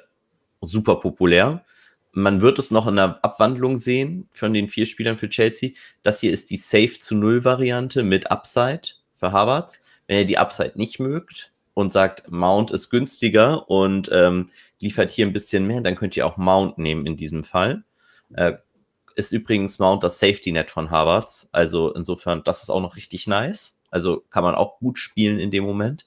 super 0.60 0.96
populär. 0.96 1.64
Man 2.12 2.40
wird 2.40 2.58
es 2.58 2.70
noch 2.70 2.86
in 2.86 2.96
der 2.96 3.24
Abwandlung 3.24 3.78
sehen 3.78 4.28
von 4.30 4.52
den 4.52 4.68
vier 4.68 4.86
Spielern 4.86 5.18
für 5.18 5.28
Chelsea. 5.28 5.70
Das 6.02 6.20
hier 6.20 6.32
ist 6.32 6.50
die 6.50 6.56
Safe 6.56 6.98
zu 6.98 7.14
Null 7.14 7.44
Variante 7.44 8.02
mit 8.02 8.30
Upside 8.30 8.82
für 9.14 9.32
Havertz. 9.32 9.82
Wenn 10.06 10.18
ihr 10.18 10.26
die 10.26 10.38
Upside 10.38 10.72
nicht 10.74 10.98
mögt 10.98 11.52
und 11.74 11.92
sagt, 11.92 12.30
Mount 12.30 12.70
ist 12.72 12.90
günstiger 12.90 13.70
und 13.70 14.10
ähm, 14.12 14.50
liefert 14.80 15.12
hier 15.12 15.26
ein 15.26 15.32
bisschen 15.32 15.66
mehr, 15.66 15.80
dann 15.80 15.94
könnt 15.94 16.16
ihr 16.16 16.26
auch 16.26 16.36
Mount 16.36 16.78
nehmen 16.78 17.06
in 17.06 17.16
diesem 17.16 17.44
Fall. 17.44 17.84
Äh, 18.34 18.54
ist 19.14 19.32
übrigens 19.32 19.78
Mount 19.78 20.02
das 20.02 20.18
Safety 20.18 20.52
Net 20.52 20.70
von 20.70 20.90
Havertz. 20.90 21.48
Also 21.52 21.92
insofern, 21.94 22.42
das 22.44 22.62
ist 22.62 22.70
auch 22.70 22.80
noch 22.80 22.96
richtig 22.96 23.26
nice. 23.26 23.78
Also 23.90 24.24
kann 24.30 24.44
man 24.44 24.54
auch 24.54 24.78
gut 24.78 24.98
spielen 24.98 25.38
in 25.38 25.50
dem 25.50 25.64
Moment. 25.64 26.06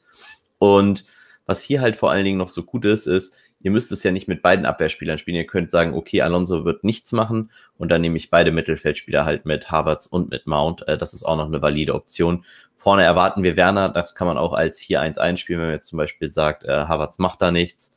Und 0.58 1.06
was 1.46 1.62
hier 1.62 1.82
halt 1.82 1.96
vor 1.96 2.12
allen 2.12 2.26
Dingen 2.26 2.38
noch 2.38 2.48
so 2.48 2.64
gut 2.64 2.86
ist, 2.86 3.06
ist, 3.06 3.36
ihr 3.60 3.72
müsst 3.72 3.92
es 3.92 4.04
ja 4.04 4.12
nicht 4.12 4.28
mit 4.28 4.42
beiden 4.42 4.66
Abwehrspielern 4.66 5.18
spielen. 5.18 5.38
Ihr 5.38 5.46
könnt 5.46 5.70
sagen, 5.70 5.94
okay, 5.94 6.22
Alonso 6.22 6.66
wird 6.66 6.84
nichts 6.84 7.12
machen 7.12 7.52
und 7.78 7.90
dann 7.90 8.02
nehme 8.02 8.18
ich 8.18 8.30
beide 8.30 8.52
Mittelfeldspieler 8.52 9.26
halt 9.26 9.46
mit 9.46 9.70
Havertz 9.70 10.08
und 10.08 10.30
mit 10.30 10.48
Mount. 10.48 10.88
Äh, 10.88 10.98
das 10.98 11.14
ist 11.14 11.24
auch 11.24 11.38
noch 11.38 11.48
eine 11.48 11.62
valide 11.62 11.94
Option. 11.94 12.46
Vorne 12.76 13.04
erwarten 13.04 13.44
wir 13.44 13.56
Werner, 13.56 13.90
das 13.90 14.16
kann 14.16 14.28
man 14.28 14.38
auch 14.38 14.54
als 14.54 14.80
4-1-1 14.80 15.38
spielen, 15.38 15.60
wenn 15.60 15.68
man 15.68 15.76
jetzt 15.76 15.88
zum 15.88 15.98
Beispiel 15.98 16.32
sagt, 16.32 16.64
äh, 16.64 16.86
Havertz 16.86 17.20
macht 17.20 17.42
da 17.42 17.52
nichts 17.52 17.94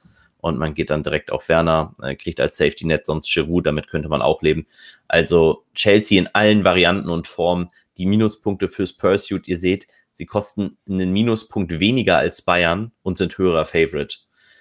und 0.47 0.59
man 0.59 0.75
geht 0.75 0.91
dann 0.91 1.03
direkt 1.03 1.31
auf 1.33 1.49
Werner, 1.49 1.95
äh, 2.03 2.15
kriegt 2.15 2.41
als 2.41 2.57
Safety 2.57 2.87
Net 2.87 3.07
sonst 3.07 3.33
Giroud, 3.33 3.67
damit 3.67 3.89
könnte 3.89 4.09
man 4.09 4.23
auch 4.23 4.43
leben. 4.43 4.67
Also 5.09 5.65
Chelsea 5.75 6.19
in 6.19 6.29
allen 6.33 6.65
Varianten 6.65 7.11
und 7.11 7.27
Formen, 7.27 7.71
die 7.99 8.07
Minuspunkte 8.07 8.69
fürs 8.69 8.93
Pursuit, 8.93 9.49
ihr 9.49 9.59
seht, 9.59 9.87
sie 10.13 10.27
kosten 10.27 10.79
einen 10.89 11.13
Minuspunkt 11.13 11.79
weniger 11.79 12.19
als 12.19 12.43
Bayern 12.43 12.93
und 13.03 13.19
sind 13.19 13.37
höherer 13.39 13.65
Favorite. 13.65 14.17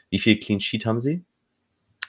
Wie 0.09 0.19
viel 0.19 0.39
Clean 0.39 0.59
Sheet 0.59 0.85
haben 0.85 0.99
sie? 0.99 1.23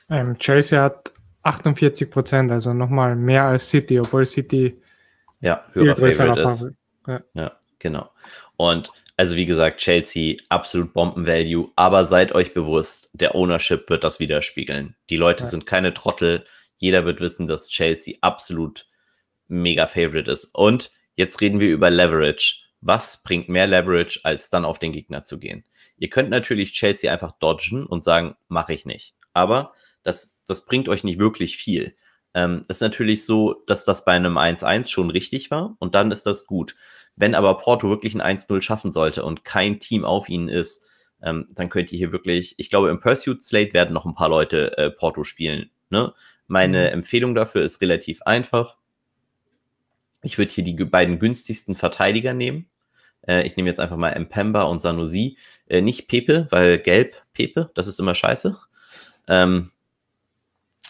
Ähm, 0.08 0.38
Chelsea 0.38 0.80
hat 0.80 1.12
48 1.42 2.10
Prozent, 2.10 2.50
also 2.50 2.72
nochmal 2.72 3.16
mehr 3.16 3.44
als 3.44 3.68
City, 3.68 4.00
obwohl 4.00 4.26
City 4.26 4.80
ja, 5.40 5.64
höherer 5.72 5.96
Favorite 5.96 6.40
ist. 6.40 6.66
Ja. 7.06 7.20
ja, 7.34 7.52
genau. 7.78 8.10
Und 8.56 8.92
also 9.16 9.36
wie 9.36 9.46
gesagt, 9.46 9.80
Chelsea 9.80 10.36
absolut 10.50 10.92
Bomben-Value, 10.92 11.70
aber 11.74 12.04
seid 12.04 12.32
euch 12.32 12.52
bewusst, 12.52 13.10
der 13.14 13.34
Ownership 13.34 13.88
wird 13.88 14.04
das 14.04 14.20
widerspiegeln. 14.20 14.94
Die 15.08 15.16
Leute 15.16 15.44
ja. 15.44 15.48
sind 15.48 15.64
keine 15.64 15.94
Trottel. 15.94 16.44
Jeder 16.76 17.06
wird 17.06 17.20
wissen, 17.20 17.46
dass 17.46 17.68
Chelsea 17.68 18.16
absolut 18.20 18.86
mega 19.48 19.86
Favorite 19.86 20.30
ist. 20.30 20.50
Und 20.54 20.90
jetzt 21.14 21.40
reden 21.40 21.60
wir 21.60 21.70
über 21.70 21.88
Leverage. 21.90 22.66
Was 22.82 23.22
bringt 23.22 23.48
mehr 23.48 23.66
Leverage, 23.66 24.20
als 24.22 24.50
dann 24.50 24.66
auf 24.66 24.78
den 24.78 24.92
Gegner 24.92 25.24
zu 25.24 25.38
gehen? 25.38 25.64
Ihr 25.96 26.10
könnt 26.10 26.28
natürlich 26.28 26.72
Chelsea 26.72 27.10
einfach 27.10 27.32
dodgen 27.32 27.86
und 27.86 28.04
sagen, 28.04 28.36
mache 28.48 28.74
ich 28.74 28.84
nicht. 28.84 29.14
Aber 29.32 29.72
das, 30.02 30.34
das 30.46 30.66
bringt 30.66 30.88
euch 30.88 31.04
nicht 31.04 31.18
wirklich 31.18 31.56
viel. 31.56 31.96
Ähm, 32.34 32.66
ist 32.68 32.82
natürlich 32.82 33.24
so, 33.24 33.62
dass 33.66 33.86
das 33.86 34.04
bei 34.04 34.12
einem 34.12 34.36
1-1 34.36 34.88
schon 34.88 35.10
richtig 35.10 35.50
war 35.50 35.74
und 35.78 35.94
dann 35.94 36.10
ist 36.10 36.26
das 36.26 36.46
gut. 36.46 36.76
Wenn 37.16 37.34
aber 37.34 37.58
Porto 37.58 37.88
wirklich 37.88 38.14
ein 38.14 38.38
1-0 38.38 38.60
schaffen 38.60 38.92
sollte 38.92 39.24
und 39.24 39.44
kein 39.44 39.80
Team 39.80 40.04
auf 40.04 40.28
ihnen 40.28 40.48
ist, 40.48 40.84
ähm, 41.22 41.48
dann 41.50 41.70
könnt 41.70 41.92
ihr 41.92 41.98
hier 41.98 42.12
wirklich, 42.12 42.54
ich 42.58 42.70
glaube, 42.70 42.90
im 42.90 43.00
Pursuit 43.00 43.42
Slate 43.42 43.72
werden 43.72 43.94
noch 43.94 44.04
ein 44.04 44.14
paar 44.14 44.28
Leute 44.28 44.76
äh, 44.76 44.90
Porto 44.90 45.24
spielen. 45.24 45.70
Ne? 45.90 46.12
Meine 46.46 46.88
mhm. 46.88 46.94
Empfehlung 46.94 47.34
dafür 47.34 47.62
ist 47.62 47.80
relativ 47.80 48.22
einfach. 48.22 48.76
Ich 50.22 50.38
würde 50.38 50.52
hier 50.52 50.64
die 50.64 50.74
beiden 50.74 51.18
günstigsten 51.18 51.74
Verteidiger 51.74 52.34
nehmen. 52.34 52.68
Äh, 53.26 53.46
ich 53.46 53.56
nehme 53.56 53.68
jetzt 53.68 53.80
einfach 53.80 53.96
mal 53.96 54.18
Mpemba 54.18 54.62
und 54.62 54.80
Sanusi. 54.80 55.38
Äh, 55.68 55.80
nicht 55.80 56.08
Pepe, 56.08 56.46
weil 56.50 56.78
gelb 56.78 57.16
Pepe, 57.32 57.70
das 57.74 57.86
ist 57.86 57.98
immer 57.98 58.14
scheiße. 58.14 58.56
Ähm, 59.28 59.70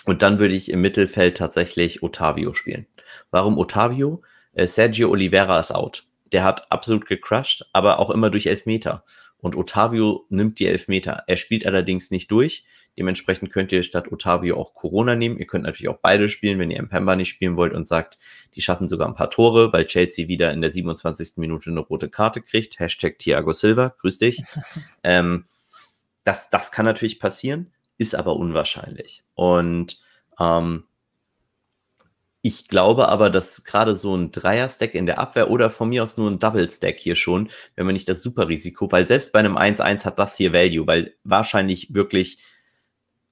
und 0.07 0.23
dann 0.23 0.39
würde 0.39 0.55
ich 0.55 0.71
im 0.71 0.81
Mittelfeld 0.81 1.37
tatsächlich 1.37 2.03
Otavio 2.03 2.55
spielen. 2.55 2.87
Warum 3.31 3.59
Otavio? 3.59 4.23
Äh, 4.53 4.67
Sergio 4.67 5.11
Oliveira 5.11 5.59
ist 5.59 5.73
out. 5.73 6.05
Der 6.33 6.45
hat 6.45 6.71
absolut 6.71 7.07
gecrushed, 7.07 7.69
aber 7.73 7.99
auch 7.99 8.11
immer 8.11 8.31
durch 8.31 8.47
Elfmeter. 8.47 9.05
Und 9.39 9.57
Otavio 9.57 10.27
nimmt 10.29 10.59
die 10.59 10.67
Elfmeter. 10.67 11.25
Er 11.27 11.37
spielt 11.37 11.67
allerdings 11.67 12.11
nicht 12.11 12.31
durch. 12.31 12.65
Dementsprechend 12.99 13.53
könnt 13.53 13.73
ihr 13.73 13.83
statt 13.83 14.11
Otavio 14.11 14.57
auch 14.57 14.75
Corona 14.75 15.15
nehmen. 15.15 15.39
Ihr 15.39 15.47
könnt 15.47 15.65
natürlich 15.65 15.91
auch 15.91 15.99
beide 16.01 16.31
spielen, 16.31 16.59
wenn 16.59 16.71
ihr 16.71 16.83
Mpemba 16.83 17.15
nicht 17.15 17.29
spielen 17.29 17.57
wollt 17.57 17.75
und 17.75 17.87
sagt, 17.87 18.19
die 18.55 18.63
schaffen 18.63 18.89
sogar 18.89 19.07
ein 19.07 19.15
paar 19.15 19.29
Tore, 19.29 19.73
weil 19.73 19.85
Chelsea 19.85 20.29
wieder 20.29 20.53
in 20.53 20.63
der 20.63 20.71
27. 20.71 21.35
Minute 21.37 21.71
eine 21.71 21.81
rote 21.81 22.09
Karte 22.09 22.41
kriegt. 22.41 22.79
Hashtag 22.79 23.19
Thiago 23.19 23.53
Silva, 23.53 23.95
grüß 24.01 24.19
dich. 24.19 24.43
ähm, 25.05 25.45
das, 26.25 26.49
das 26.49 26.73
kann 26.73 26.87
natürlich 26.87 27.21
passieren, 27.21 27.73
ist 27.99 28.15
aber 28.15 28.37
unwahrscheinlich. 28.37 29.23
Und 29.35 30.01
ähm, 30.41 30.85
ich 32.47 32.69
glaube 32.69 33.09
aber, 33.09 33.29
dass 33.29 33.65
gerade 33.65 33.97
so 33.97 34.17
ein 34.17 34.31
Dreier-Stack 34.31 34.95
in 34.95 35.07
der 35.07 35.19
Abwehr 35.19 35.51
oder 35.51 35.69
von 35.69 35.89
mir 35.89 36.05
aus 36.05 36.17
nur 36.17 36.31
ein 36.31 36.39
Double-Stack 36.39 36.97
hier 36.97 37.17
schon, 37.17 37.49
wenn 37.75 37.87
man 37.87 37.95
nicht 37.95 38.09
das 38.09 38.23
Super-Risiko, 38.23 38.93
weil 38.93 39.05
selbst 39.05 39.33
bei 39.33 39.41
einem 39.41 39.57
1-1 39.57 40.05
hat 40.05 40.21
das 40.21 40.37
hier 40.37 40.53
Value, 40.53 40.87
weil 40.87 41.15
wahrscheinlich 41.25 41.93
wirklich 41.93 42.39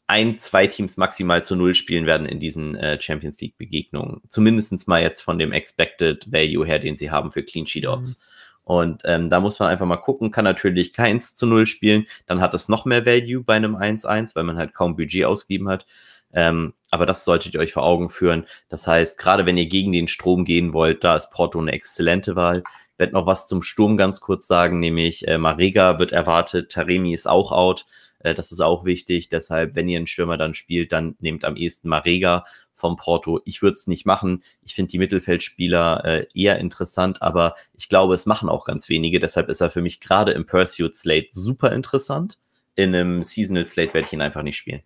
ein, 0.09 0.41
zwei 0.41 0.67
Teams 0.67 0.97
maximal 0.97 1.45
zu 1.45 1.55
null 1.55 1.77
spielen 1.77 2.07
werden 2.07 2.27
in 2.27 2.41
diesen 2.41 2.75
äh, 2.75 3.01
Champions 3.01 3.41
League 3.41 3.57
Begegnungen. 3.57 4.21
Zumindest 4.29 4.89
mal 4.89 5.01
jetzt 5.01 5.23
von 5.23 5.39
dem 5.39 5.53
Expected 5.53 6.33
Value 6.33 6.67
her, 6.67 6.81
den 6.81 6.97
sie 6.97 7.13
haben 7.13 7.31
für 7.31 7.45
Clean 7.45 7.67
Sheet 7.67 7.87
Odds. 7.87 8.19
Mhm. 8.19 8.25
Und 8.65 9.03
ähm, 9.05 9.31
da 9.31 9.39
muss 9.39 9.61
man 9.61 9.69
einfach 9.69 9.87
mal 9.87 9.99
gucken, 9.99 10.33
kann 10.33 10.45
natürlich 10.45 10.93
keins 10.93 11.37
zu 11.37 11.47
null 11.47 11.67
spielen, 11.67 12.07
dann 12.27 12.41
hat 12.41 12.53
es 12.55 12.69
noch 12.69 12.85
mehr 12.85 13.07
Value 13.07 13.45
bei 13.45 13.55
einem 13.55 13.77
1-1, 13.77 14.35
weil 14.35 14.45
man 14.45 14.57
halt 14.57 14.75
kaum 14.75 14.97
Budget 14.97 15.27
ausgegeben 15.27 15.69
hat. 15.69 15.87
Ähm, 16.35 16.75
aber 16.91 17.07
das 17.07 17.25
solltet 17.25 17.55
ihr 17.55 17.61
euch 17.61 17.73
vor 17.73 17.85
Augen 17.85 18.11
führen. 18.11 18.47
Das 18.69 18.87
heißt, 18.87 19.19
gerade 19.19 19.47
wenn 19.47 19.57
ihr 19.57 19.67
gegen 19.67 19.93
den 19.93 20.09
Strom 20.09 20.45
gehen 20.45 20.73
wollt, 20.73 21.05
da 21.05 21.17
ist 21.17 21.31
Porto 21.31 21.59
eine 21.59 21.73
exzellente 21.73 22.37
Wahl. 22.37 22.59
Ich 22.93 22.99
werde 22.99 23.15
noch 23.15 23.27
was 23.27 23.47
zum 23.47 23.63
Sturm 23.63 23.97
ganz 23.97 24.21
kurz 24.21 24.47
sagen, 24.47 24.79
nämlich 24.81 25.27
äh, 25.27 25.39
Marega 25.39 25.99
wird 25.99 26.13
erwartet, 26.13 26.71
Taremi 26.71 27.15
ist 27.15 27.27
auch 27.27 27.51
out. 27.51 27.87
Äh, 28.21 28.35
das 28.35 28.51
ist 28.51 28.61
auch 28.61 28.85
wichtig. 28.85 29.29
Deshalb, 29.29 29.77
wenn 29.77 29.89
ihr 29.89 29.99
einen 29.99 30.07
Stürmer 30.09 30.37
dann 30.37 30.55
spielt, 30.55 30.93
dann 30.93 31.15
nehmt 31.21 31.45
am 31.45 31.57
ehesten 31.57 31.89
Marega 31.89 32.45
vom 32.73 32.97
Porto. 32.97 33.41
Ich 33.45 33.63
würde 33.63 33.75
es 33.75 33.87
nicht 33.87 34.07
machen. 34.07 34.43
Ich 34.63 34.75
finde 34.75 34.91
die 34.91 34.99
Mittelfeldspieler 34.99 36.05
äh, 36.05 36.27
eher 36.35 36.59
interessant, 36.59 37.23
aber 37.23 37.55
ich 37.75 37.89
glaube, 37.89 38.15
es 38.15 38.27
machen 38.27 38.49
auch 38.49 38.65
ganz 38.65 38.89
wenige. 38.89 39.21
Deshalb 39.21 39.49
ist 39.49 39.61
er 39.61 39.71
für 39.71 39.83
mich 39.83 40.01
gerade 40.01 40.33
im 40.33 40.47
Pursuit 40.47 40.97
Slate 40.97 41.29
super 41.31 41.73
interessant. 41.73 42.39
In 42.75 42.95
einem 42.95 43.23
Seasonal 43.23 43.67
Slate 43.67 43.95
werde 43.95 44.07
ich 44.07 44.13
ihn 44.13 44.21
einfach 44.21 44.43
nicht 44.43 44.57
spielen. 44.57 44.83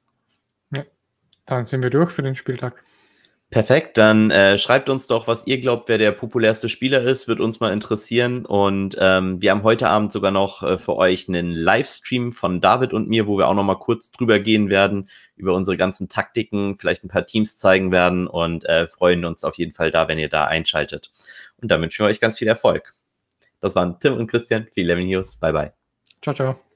Dann 1.49 1.67
sind 1.67 1.83
wir 1.83 1.91
durch 1.91 2.11
für 2.11 2.23
den 2.23 2.37
Spieltag. 2.37 2.85
Perfekt, 3.51 3.97
dann 3.97 4.31
äh, 4.31 4.59
schreibt 4.59 4.91
uns 4.91 5.07
doch, 5.07 5.27
was 5.27 5.47
ihr 5.47 5.59
glaubt, 5.59 5.89
wer 5.89 5.97
der 5.97 6.13
populärste 6.13 6.69
Spieler 6.69 7.01
ist, 7.01 7.29
wird 7.29 7.41
uns 7.41 7.61
mal 7.61 7.73
interessieren. 7.73 8.45
Und 8.45 8.99
ähm, 9.01 9.41
wir 9.41 9.51
haben 9.51 9.63
heute 9.63 9.89
Abend 9.89 10.13
sogar 10.13 10.31
noch 10.31 10.63
äh, 10.63 10.77
für 10.77 10.97
euch 10.97 11.29
einen 11.29 11.55
Livestream 11.55 12.33
von 12.33 12.61
David 12.61 12.93
und 12.93 13.09
mir, 13.09 13.27
wo 13.27 13.39
wir 13.39 13.49
auch 13.49 13.55
noch 13.55 13.65
mal 13.65 13.79
kurz 13.79 14.13
drüber 14.13 14.39
gehen 14.39 14.69
werden, 14.69 15.09
über 15.35 15.55
unsere 15.55 15.79
ganzen 15.79 16.11
Taktiken, 16.11 16.77
vielleicht 16.79 17.05
ein 17.05 17.09
paar 17.09 17.25
Teams 17.25 17.57
zeigen 17.57 17.91
werden 17.91 18.27
und 18.27 18.67
äh, 18.67 18.87
freuen 18.87 19.25
uns 19.25 19.45
auf 19.45 19.57
jeden 19.57 19.73
Fall 19.73 19.91
da, 19.91 20.09
wenn 20.09 20.19
ihr 20.19 20.29
da 20.29 20.45
einschaltet. 20.45 21.11
Und 21.57 21.71
dann 21.71 21.81
wünschen 21.81 22.05
wir 22.05 22.11
euch 22.11 22.21
ganz 22.21 22.37
viel 22.37 22.49
Erfolg. 22.49 22.95
Das 23.61 23.75
waren 23.75 23.99
Tim 23.99 24.13
und 24.13 24.27
Christian 24.27 24.67
für 24.75 24.83
Eleven 24.83 25.07
News. 25.07 25.37
Bye 25.37 25.53
bye. 25.55 25.73
Ciao, 26.21 26.35
ciao. 26.35 26.68